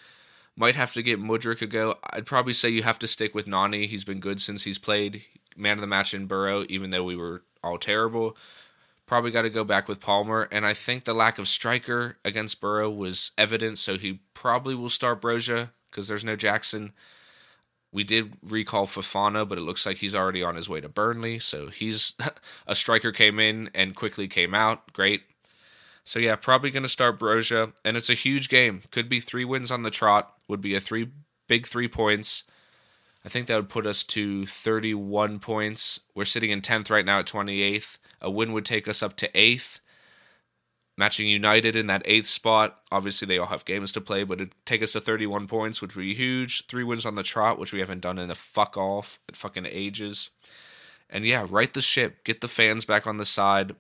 might 0.55 0.75
have 0.75 0.93
to 0.93 1.03
get 1.03 1.21
Mudryk 1.21 1.61
a 1.61 1.67
go. 1.67 1.97
I'd 2.11 2.25
probably 2.25 2.53
say 2.53 2.69
you 2.69 2.83
have 2.83 2.99
to 2.99 3.07
stick 3.07 3.35
with 3.35 3.47
Noni. 3.47 3.85
He's 3.85 4.03
been 4.03 4.19
good 4.19 4.41
since 4.41 4.63
he's 4.63 4.79
played. 4.79 5.23
Man 5.55 5.73
of 5.73 5.81
the 5.81 5.87
match 5.87 6.13
in 6.13 6.25
Borough, 6.25 6.65
even 6.69 6.89
though 6.89 7.03
we 7.03 7.15
were 7.15 7.43
all 7.63 7.77
terrible. 7.77 8.35
Probably 9.11 9.31
got 9.31 9.41
to 9.41 9.49
go 9.49 9.65
back 9.65 9.89
with 9.89 9.99
Palmer. 9.99 10.47
And 10.53 10.65
I 10.65 10.73
think 10.73 11.03
the 11.03 11.13
lack 11.13 11.37
of 11.37 11.49
striker 11.49 12.15
against 12.23 12.61
Borough 12.61 12.89
was 12.89 13.31
evident, 13.37 13.77
so 13.77 13.97
he 13.97 14.21
probably 14.33 14.73
will 14.73 14.87
start 14.87 15.21
Broja 15.21 15.71
because 15.89 16.07
there's 16.07 16.23
no 16.23 16.37
Jackson. 16.37 16.93
We 17.91 18.05
did 18.05 18.37
recall 18.41 18.85
Fofana, 18.85 19.45
but 19.45 19.57
it 19.57 19.63
looks 19.63 19.85
like 19.85 19.97
he's 19.97 20.15
already 20.15 20.41
on 20.41 20.55
his 20.55 20.69
way 20.69 20.79
to 20.79 20.87
Burnley. 20.87 21.39
So 21.39 21.67
he's 21.67 22.15
a 22.67 22.73
striker 22.73 23.11
came 23.11 23.37
in 23.37 23.69
and 23.75 23.97
quickly 23.97 24.29
came 24.29 24.53
out. 24.53 24.93
Great. 24.93 25.23
So 26.05 26.17
yeah, 26.17 26.37
probably 26.37 26.71
going 26.71 26.83
to 26.83 26.87
start 26.87 27.19
Broja, 27.19 27.73
and 27.83 27.97
it's 27.97 28.09
a 28.09 28.13
huge 28.13 28.47
game. 28.47 28.81
Could 28.91 29.09
be 29.09 29.19
three 29.19 29.43
wins 29.43 29.71
on 29.71 29.83
the 29.83 29.91
trot. 29.91 30.35
Would 30.47 30.61
be 30.61 30.73
a 30.73 30.79
three 30.79 31.09
big 31.49 31.67
three 31.67 31.89
points. 31.89 32.45
I 33.25 33.27
think 33.27 33.47
that 33.47 33.57
would 33.57 33.67
put 33.67 33.85
us 33.85 34.03
to 34.03 34.45
31 34.45 35.39
points. 35.39 35.99
We're 36.15 36.23
sitting 36.23 36.49
in 36.49 36.61
10th 36.61 36.89
right 36.89 37.05
now 37.05 37.19
at 37.19 37.25
28th. 37.25 37.97
A 38.21 38.29
win 38.29 38.53
would 38.53 38.65
take 38.65 38.87
us 38.87 39.01
up 39.01 39.15
to 39.17 39.31
8th. 39.31 39.79
Matching 40.97 41.27
United 41.27 41.75
in 41.75 41.87
that 41.87 42.05
8th 42.05 42.25
spot. 42.25 42.79
Obviously, 42.91 43.25
they 43.25 43.37
all 43.37 43.47
have 43.47 43.65
games 43.65 43.91
to 43.93 44.01
play, 44.01 44.23
but 44.23 44.39
it'd 44.39 44.55
take 44.65 44.83
us 44.83 44.91
to 44.91 45.01
31 45.01 45.47
points, 45.47 45.81
which 45.81 45.95
would 45.95 46.03
be 46.03 46.13
huge. 46.13 46.67
Three 46.67 46.83
wins 46.83 47.05
on 47.05 47.15
the 47.15 47.23
trot, 47.23 47.57
which 47.57 47.73
we 47.73 47.79
haven't 47.79 48.01
done 48.01 48.19
in 48.19 48.29
a 48.29 48.35
fuck 48.35 48.77
off 48.77 49.19
at 49.27 49.35
fucking 49.35 49.65
ages. 49.65 50.29
And 51.09 51.25
yeah, 51.25 51.45
right 51.49 51.73
the 51.73 51.81
ship. 51.81 52.23
Get 52.23 52.41
the 52.41 52.47
fans 52.47 52.85
back 52.85 53.07
on 53.07 53.17
the 53.17 53.25
side. 53.25 53.75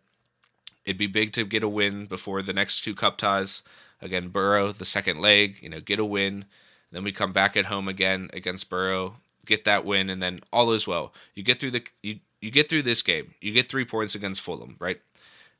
It'd 0.85 0.97
be 0.97 1.07
big 1.07 1.31
to 1.33 1.45
get 1.45 1.63
a 1.63 1.69
win 1.69 2.05
before 2.05 2.41
the 2.41 2.53
next 2.53 2.81
two 2.83 2.95
cup 2.95 3.17
ties. 3.17 3.61
Again, 4.01 4.29
Borough, 4.29 4.71
the 4.71 4.85
second 4.85 5.19
leg, 5.19 5.57
you 5.61 5.69
know, 5.69 5.79
get 5.79 5.99
a 5.99 6.05
win. 6.05 6.45
Then 6.91 7.03
we 7.03 7.11
come 7.11 7.31
back 7.31 7.55
at 7.55 7.65
home 7.67 7.87
again 7.87 8.29
against 8.33 8.69
Borough, 8.69 9.15
get 9.45 9.63
that 9.65 9.85
win, 9.85 10.09
and 10.09 10.21
then 10.21 10.41
all 10.51 10.71
is 10.71 10.87
well. 10.87 11.13
You 11.35 11.43
get 11.43 11.59
through 11.59 11.71
the 11.71 11.83
you 12.01 12.19
you 12.41 12.51
get 12.51 12.67
through 12.67 12.81
this 12.81 13.01
game. 13.01 13.35
You 13.39 13.53
get 13.53 13.67
three 13.67 13.85
points 13.85 14.15
against 14.15 14.41
Fulham, 14.41 14.75
right? 14.79 14.99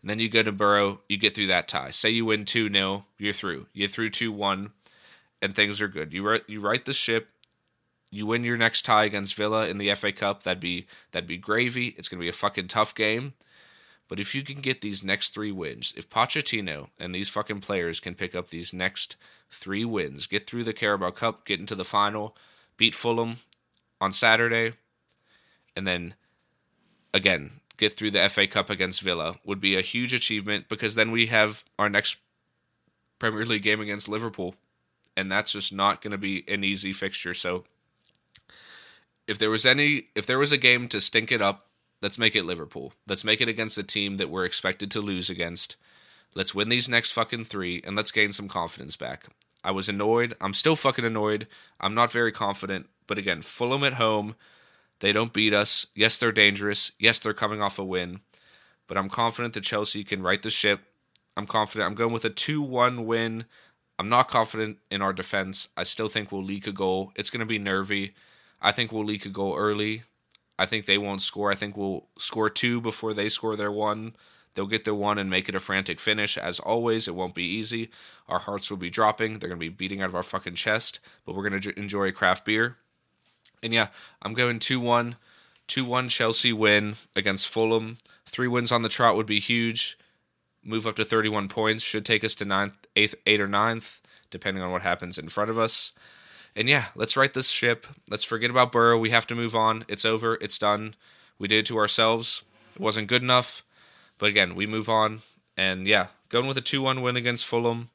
And 0.01 0.09
then 0.09 0.19
you 0.19 0.29
go 0.29 0.41
to 0.41 0.51
Borough, 0.51 1.01
you 1.07 1.17
get 1.17 1.35
through 1.35 1.47
that 1.47 1.67
tie. 1.67 1.91
Say 1.91 2.09
you 2.09 2.25
win 2.25 2.43
2 2.43 2.69
0, 2.71 3.05
you're 3.17 3.33
through. 3.33 3.67
You're 3.71 3.87
through 3.87 4.09
2 4.09 4.31
1, 4.31 4.71
and 5.41 5.55
things 5.55 5.79
are 5.79 5.87
good. 5.87 6.11
You, 6.11 6.39
you 6.47 6.59
right 6.59 6.83
the 6.83 6.93
ship, 6.93 7.29
you 8.09 8.25
win 8.25 8.43
your 8.43 8.57
next 8.57 8.81
tie 8.83 9.05
against 9.05 9.35
Villa 9.35 9.67
in 9.67 9.77
the 9.77 9.93
FA 9.95 10.11
Cup, 10.11 10.43
that'd 10.43 10.59
be 10.59 10.87
that'd 11.11 11.27
be 11.27 11.37
gravy. 11.37 11.95
It's 11.97 12.09
gonna 12.09 12.19
be 12.19 12.27
a 12.27 12.33
fucking 12.33 12.67
tough 12.67 12.93
game. 12.93 13.33
But 14.09 14.19
if 14.19 14.35
you 14.35 14.43
can 14.43 14.59
get 14.59 14.81
these 14.81 15.05
next 15.05 15.33
three 15.33 15.53
wins, 15.53 15.93
if 15.95 16.09
Pochettino 16.09 16.89
and 16.99 17.15
these 17.15 17.29
fucking 17.29 17.61
players 17.61 18.01
can 18.01 18.13
pick 18.13 18.35
up 18.35 18.49
these 18.49 18.73
next 18.73 19.15
three 19.49 19.85
wins, 19.85 20.27
get 20.27 20.45
through 20.45 20.65
the 20.65 20.73
Carabao 20.73 21.11
Cup, 21.11 21.45
get 21.45 21.61
into 21.61 21.75
the 21.75 21.85
final, 21.85 22.35
beat 22.75 22.93
Fulham 22.93 23.37
on 24.01 24.11
Saturday, 24.11 24.73
and 25.77 25.87
then 25.87 26.15
again 27.13 27.51
get 27.77 27.93
through 27.93 28.11
the 28.11 28.29
FA 28.29 28.47
Cup 28.47 28.69
against 28.69 29.01
Villa 29.01 29.35
would 29.43 29.59
be 29.59 29.75
a 29.75 29.81
huge 29.81 30.13
achievement 30.13 30.69
because 30.69 30.95
then 30.95 31.11
we 31.11 31.27
have 31.27 31.65
our 31.79 31.89
next 31.89 32.17
Premier 33.17 33.45
League 33.45 33.63
game 33.63 33.81
against 33.81 34.07
Liverpool, 34.07 34.55
and 35.17 35.31
that's 35.31 35.51
just 35.51 35.73
not 35.73 36.01
going 36.01 36.11
to 36.11 36.17
be 36.17 36.43
an 36.47 36.63
easy 36.63 36.93
fixture. 36.93 37.33
So 37.33 37.63
if 39.27 39.37
there 39.39 39.49
was 39.49 39.65
any, 39.65 40.07
if 40.15 40.25
there 40.25 40.39
was 40.39 40.51
a 40.51 40.57
game 40.57 40.87
to 40.89 41.01
stink 41.01 41.31
it 41.31 41.41
up 41.41 41.67
Let's 42.01 42.17
make 42.17 42.35
it 42.35 42.45
Liverpool. 42.45 42.93
Let's 43.07 43.23
make 43.23 43.41
it 43.41 43.47
against 43.47 43.77
a 43.77 43.83
team 43.83 44.17
that 44.17 44.29
we're 44.29 44.45
expected 44.45 44.89
to 44.91 45.01
lose 45.01 45.29
against. 45.29 45.75
Let's 46.33 46.55
win 46.55 46.69
these 46.69 46.89
next 46.89 47.11
fucking 47.11 47.43
three 47.43 47.81
and 47.85 47.95
let's 47.95 48.11
gain 48.11 48.31
some 48.31 48.47
confidence 48.47 48.95
back. 48.95 49.27
I 49.63 49.69
was 49.69 49.87
annoyed. 49.87 50.33
I'm 50.41 50.53
still 50.53 50.75
fucking 50.75 51.05
annoyed. 51.05 51.47
I'm 51.79 51.93
not 51.93 52.11
very 52.11 52.31
confident. 52.31 52.87
But 53.05 53.19
again, 53.19 53.43
Fulham 53.43 53.83
at 53.83 53.93
home. 53.93 54.35
They 55.01 55.11
don't 55.11 55.33
beat 55.33 55.53
us. 55.53 55.87
Yes, 55.93 56.17
they're 56.17 56.31
dangerous. 56.31 56.91
Yes, 56.97 57.19
they're 57.19 57.33
coming 57.33 57.61
off 57.61 57.79
a 57.79 57.83
win. 57.83 58.21
But 58.87 58.97
I'm 58.97 59.09
confident 59.09 59.53
that 59.55 59.63
Chelsea 59.63 60.03
can 60.03 60.21
right 60.21 60.41
the 60.41 60.49
ship. 60.49 60.81
I'm 61.35 61.47
confident. 61.47 61.87
I'm 61.87 61.95
going 61.95 62.13
with 62.13 62.25
a 62.25 62.29
2 62.29 62.61
1 62.61 63.05
win. 63.05 63.45
I'm 63.97 64.09
not 64.09 64.29
confident 64.29 64.77
in 64.89 65.01
our 65.01 65.13
defense. 65.13 65.69
I 65.75 65.83
still 65.83 66.07
think 66.07 66.31
we'll 66.31 66.43
leak 66.43 66.67
a 66.67 66.71
goal. 66.71 67.11
It's 67.15 67.29
going 67.29 67.39
to 67.41 67.45
be 67.45 67.59
nervy. 67.59 68.13
I 68.61 68.71
think 68.71 68.91
we'll 68.91 69.05
leak 69.05 69.25
a 69.25 69.29
goal 69.29 69.55
early. 69.55 70.03
I 70.57 70.65
think 70.65 70.85
they 70.85 70.97
won't 70.97 71.21
score. 71.21 71.51
I 71.51 71.55
think 71.55 71.75
we'll 71.75 72.07
score 72.17 72.49
two 72.49 72.79
before 72.79 73.13
they 73.13 73.29
score 73.29 73.55
their 73.55 73.71
one. 73.71 74.13
They'll 74.53 74.67
get 74.67 74.85
their 74.85 74.93
one 74.93 75.17
and 75.17 75.29
make 75.29 75.49
it 75.49 75.55
a 75.55 75.59
frantic 75.59 75.99
finish. 75.99 76.37
As 76.37 76.59
always, 76.59 77.07
it 77.07 77.15
won't 77.15 77.33
be 77.33 77.45
easy. 77.45 77.89
Our 78.27 78.39
hearts 78.39 78.69
will 78.69 78.77
be 78.77 78.89
dropping. 78.89 79.39
They're 79.39 79.49
going 79.49 79.59
to 79.59 79.65
be 79.65 79.69
beating 79.69 80.01
out 80.01 80.09
of 80.09 80.15
our 80.15 80.23
fucking 80.23 80.55
chest, 80.55 80.99
but 81.25 81.35
we're 81.35 81.47
going 81.49 81.59
to 81.59 81.79
enjoy 81.79 82.11
craft 82.11 82.45
beer. 82.45 82.77
And 83.63 83.73
yeah, 83.73 83.87
I'm 84.21 84.33
going 84.33 84.59
2 84.59 84.79
1. 84.79 85.15
2 85.67 85.85
1 85.85 86.09
Chelsea 86.09 86.51
win 86.51 86.95
against 87.15 87.47
Fulham. 87.47 87.97
Three 88.25 88.47
wins 88.47 88.71
on 88.71 88.81
the 88.81 88.89
trot 88.89 89.15
would 89.15 89.25
be 89.25 89.39
huge. 89.39 89.97
Move 90.63 90.85
up 90.85 90.95
to 90.97 91.05
31 91.05 91.47
points. 91.47 91.83
Should 91.83 92.05
take 92.05 92.23
us 92.23 92.35
to 92.35 92.45
ninth, 92.45 92.75
eighth, 92.95 93.15
eight 93.25 93.41
or 93.41 93.47
ninth, 93.47 94.01
depending 94.29 94.63
on 94.63 94.71
what 94.71 94.81
happens 94.81 95.17
in 95.17 95.29
front 95.29 95.49
of 95.49 95.57
us. 95.57 95.93
And 96.55 96.67
yeah, 96.67 96.85
let's 96.95 97.15
right 97.15 97.33
this 97.33 97.49
ship. 97.49 97.87
Let's 98.09 98.23
forget 98.23 98.49
about 98.49 98.71
Borough. 98.71 98.99
We 98.99 99.11
have 99.11 99.27
to 99.27 99.35
move 99.35 99.55
on. 99.55 99.85
It's 99.87 100.05
over. 100.05 100.37
It's 100.41 100.59
done. 100.59 100.95
We 101.39 101.47
did 101.47 101.59
it 101.59 101.65
to 101.67 101.77
ourselves. 101.77 102.43
It 102.75 102.81
wasn't 102.81 103.07
good 103.07 103.21
enough. 103.23 103.63
But 104.17 104.29
again, 104.29 104.55
we 104.55 104.67
move 104.67 104.89
on. 104.89 105.21
And 105.55 105.87
yeah, 105.87 106.07
going 106.29 106.47
with 106.47 106.57
a 106.57 106.61
2 106.61 106.81
1 106.81 107.01
win 107.01 107.15
against 107.15 107.45
Fulham. 107.45 107.89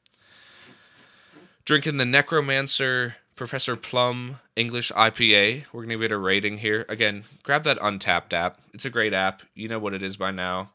Drinking 1.65 1.97
the 1.97 2.05
Necromancer 2.05 3.17
Professor 3.37 3.77
Plum 3.77 4.39
English 4.57 4.91
IPA. 4.91 5.63
We're 5.71 5.83
going 5.83 5.89
to 5.89 5.95
give 5.95 6.01
it 6.03 6.11
a 6.11 6.17
rating 6.17 6.57
here. 6.57 6.85
Again, 6.89 7.23
grab 7.43 7.63
that 7.63 7.79
Untappd 7.79 8.33
app. 8.33 8.59
It's 8.73 8.83
a 8.83 8.89
great 8.89 9.13
app. 9.13 9.43
You 9.55 9.69
know 9.69 9.79
what 9.79 9.93
it 9.93 10.03
is 10.03 10.17
by 10.17 10.31
now. 10.31 10.71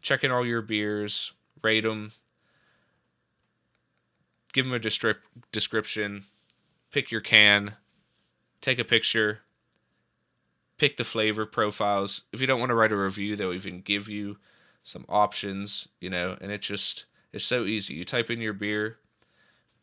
Check 0.00 0.24
in 0.24 0.30
all 0.30 0.46
your 0.46 0.62
beers, 0.62 1.32
rate 1.62 1.82
them, 1.82 2.12
give 4.52 4.64
them 4.64 4.74
a 4.74 4.78
description 5.52 6.24
pick 6.94 7.10
your 7.10 7.20
can, 7.20 7.74
take 8.60 8.78
a 8.78 8.84
picture, 8.84 9.40
pick 10.78 10.96
the 10.96 11.02
flavor 11.02 11.44
profiles. 11.44 12.22
If 12.32 12.40
you 12.40 12.46
don't 12.46 12.60
want 12.60 12.70
to 12.70 12.76
write 12.76 12.92
a 12.92 12.96
review, 12.96 13.34
they'll 13.34 13.52
even 13.52 13.80
give 13.80 14.08
you 14.08 14.38
some 14.84 15.04
options, 15.08 15.88
you 16.00 16.08
know, 16.08 16.36
and 16.40 16.52
it 16.52 16.62
just 16.62 17.06
it's 17.32 17.44
so 17.44 17.64
easy. 17.64 17.94
You 17.94 18.04
type 18.04 18.30
in 18.30 18.40
your 18.40 18.52
beer, 18.52 18.98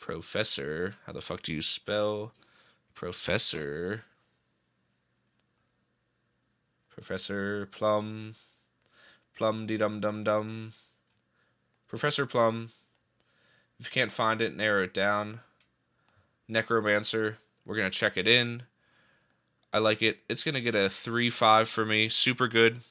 professor. 0.02 0.96
How 1.06 1.14
the 1.14 1.22
fuck 1.22 1.44
do 1.44 1.54
you 1.54 1.62
spell 1.62 2.34
professor? 2.94 4.04
Professor 6.90 7.68
Plum, 7.68 8.36
Plum 9.38 9.66
de 9.66 9.78
dum 9.78 10.02
dum 10.02 10.26
dum. 10.26 10.74
Professor 11.88 12.26
Plum. 12.26 12.72
If 13.80 13.88
you 13.88 13.92
can't 13.92 14.12
find 14.12 14.42
it, 14.42 14.56
narrow 14.56 14.84
it 14.84 14.94
down. 14.94 15.40
Necromancer. 16.48 17.38
We're 17.66 17.78
going 17.78 17.90
to 17.90 17.98
check 17.98 18.18
it 18.18 18.28
in. 18.28 18.64
I 19.74 19.78
like 19.78 20.02
it. 20.02 20.20
It's 20.28 20.44
going 20.44 20.56
to 20.56 20.62
get 20.62 20.76
a 20.76 20.90
3 20.90 21.30
5 21.30 21.70
for 21.70 21.86
me. 21.86 22.10
Super 22.10 22.48
good. 22.48 22.82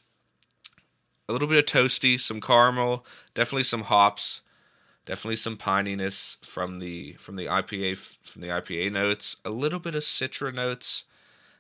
A 1.29 1.33
little 1.33 1.47
bit 1.47 1.59
of 1.59 1.67
toasty, 1.67 2.19
some 2.19 2.41
caramel, 2.41 3.05
definitely 3.35 3.63
some 3.63 3.83
hops, 3.83 4.43
definitely 5.11 5.35
some 5.35 5.57
pininess 5.57 6.37
from 6.47 6.79
the 6.79 7.15
from 7.15 7.35
the 7.35 7.47
IPA 7.47 8.17
from 8.23 8.43
the 8.43 8.47
IPA 8.47 8.93
notes. 8.93 9.39
A 9.45 9.51
little 9.51 9.81
bit 9.81 9.97
of 9.97 10.05
citra 10.05 10.55
notes. 10.55 11.03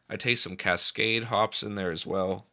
I 0.09 0.15
taste 0.15 0.45
some 0.45 0.57
Cascade 0.57 1.25
hops 1.25 1.65
in 1.65 1.75
there 1.75 1.91
as 1.91 2.07
well. 2.07 2.47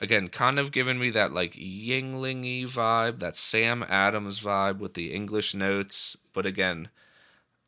Again, 0.00 0.26
kind 0.26 0.58
of 0.58 0.72
giving 0.72 0.98
me 0.98 1.10
that 1.10 1.32
like 1.32 1.52
Yuengling 1.52 2.64
vibe, 2.64 3.20
that 3.20 3.36
Sam 3.36 3.84
Adams 3.88 4.40
vibe 4.40 4.78
with 4.78 4.94
the 4.94 5.14
English 5.14 5.54
notes. 5.54 6.16
But 6.32 6.44
again, 6.44 6.88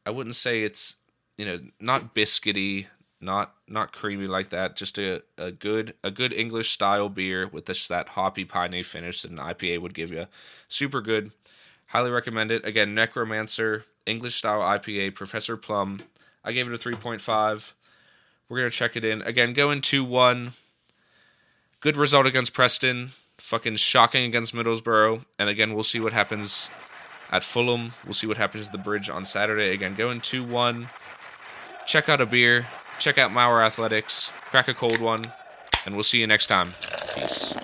I 0.04 0.10
wouldn't 0.10 0.34
say 0.34 0.64
it's 0.64 0.96
you 1.38 1.46
know 1.46 1.60
not 1.78 2.16
biscuity, 2.16 2.86
not 3.20 3.54
not 3.68 3.92
creamy 3.92 4.26
like 4.26 4.48
that. 4.48 4.74
Just 4.74 4.98
a, 4.98 5.22
a 5.38 5.52
good 5.52 5.94
a 6.02 6.10
good 6.10 6.32
English 6.32 6.72
style 6.72 7.08
beer 7.08 7.46
with 7.46 7.66
this 7.66 7.86
that 7.86 8.08
hoppy 8.08 8.44
piney 8.44 8.82
finish 8.82 9.22
that 9.22 9.30
an 9.30 9.38
IPA 9.38 9.82
would 9.82 9.94
give 9.94 10.10
you. 10.10 10.26
Super 10.66 11.00
good. 11.00 11.30
Highly 11.94 12.10
recommend 12.10 12.50
it. 12.50 12.66
Again, 12.66 12.92
Necromancer, 12.92 13.84
English 14.04 14.34
style 14.34 14.60
IPA, 14.60 15.14
Professor 15.14 15.56
Plum. 15.56 16.00
I 16.44 16.50
gave 16.50 16.66
it 16.66 16.74
a 16.74 16.76
3.5. 16.76 17.72
We're 18.48 18.58
going 18.58 18.70
to 18.70 18.76
check 18.76 18.96
it 18.96 19.04
in. 19.04 19.22
Again, 19.22 19.52
going 19.52 19.80
2 19.80 20.04
1. 20.04 20.54
Good 21.78 21.96
result 21.96 22.26
against 22.26 22.52
Preston. 22.52 23.12
Fucking 23.38 23.76
shocking 23.76 24.24
against 24.24 24.54
Middlesbrough. 24.54 25.24
And 25.38 25.48
again, 25.48 25.72
we'll 25.72 25.84
see 25.84 26.00
what 26.00 26.12
happens 26.12 26.68
at 27.30 27.44
Fulham. 27.44 27.92
We'll 28.04 28.12
see 28.12 28.26
what 28.26 28.38
happens 28.38 28.66
at 28.66 28.72
the 28.72 28.78
bridge 28.78 29.08
on 29.08 29.24
Saturday. 29.24 29.72
Again, 29.72 29.94
going 29.94 30.20
2 30.20 30.42
1. 30.42 30.88
Check 31.86 32.08
out 32.08 32.20
a 32.20 32.26
beer. 32.26 32.66
Check 32.98 33.18
out 33.18 33.30
Mauer 33.30 33.64
Athletics. 33.64 34.32
Crack 34.50 34.66
a 34.66 34.74
cold 34.74 35.00
one. 35.00 35.22
And 35.86 35.94
we'll 35.94 36.02
see 36.02 36.18
you 36.18 36.26
next 36.26 36.46
time. 36.46 36.70
Peace. 37.14 37.54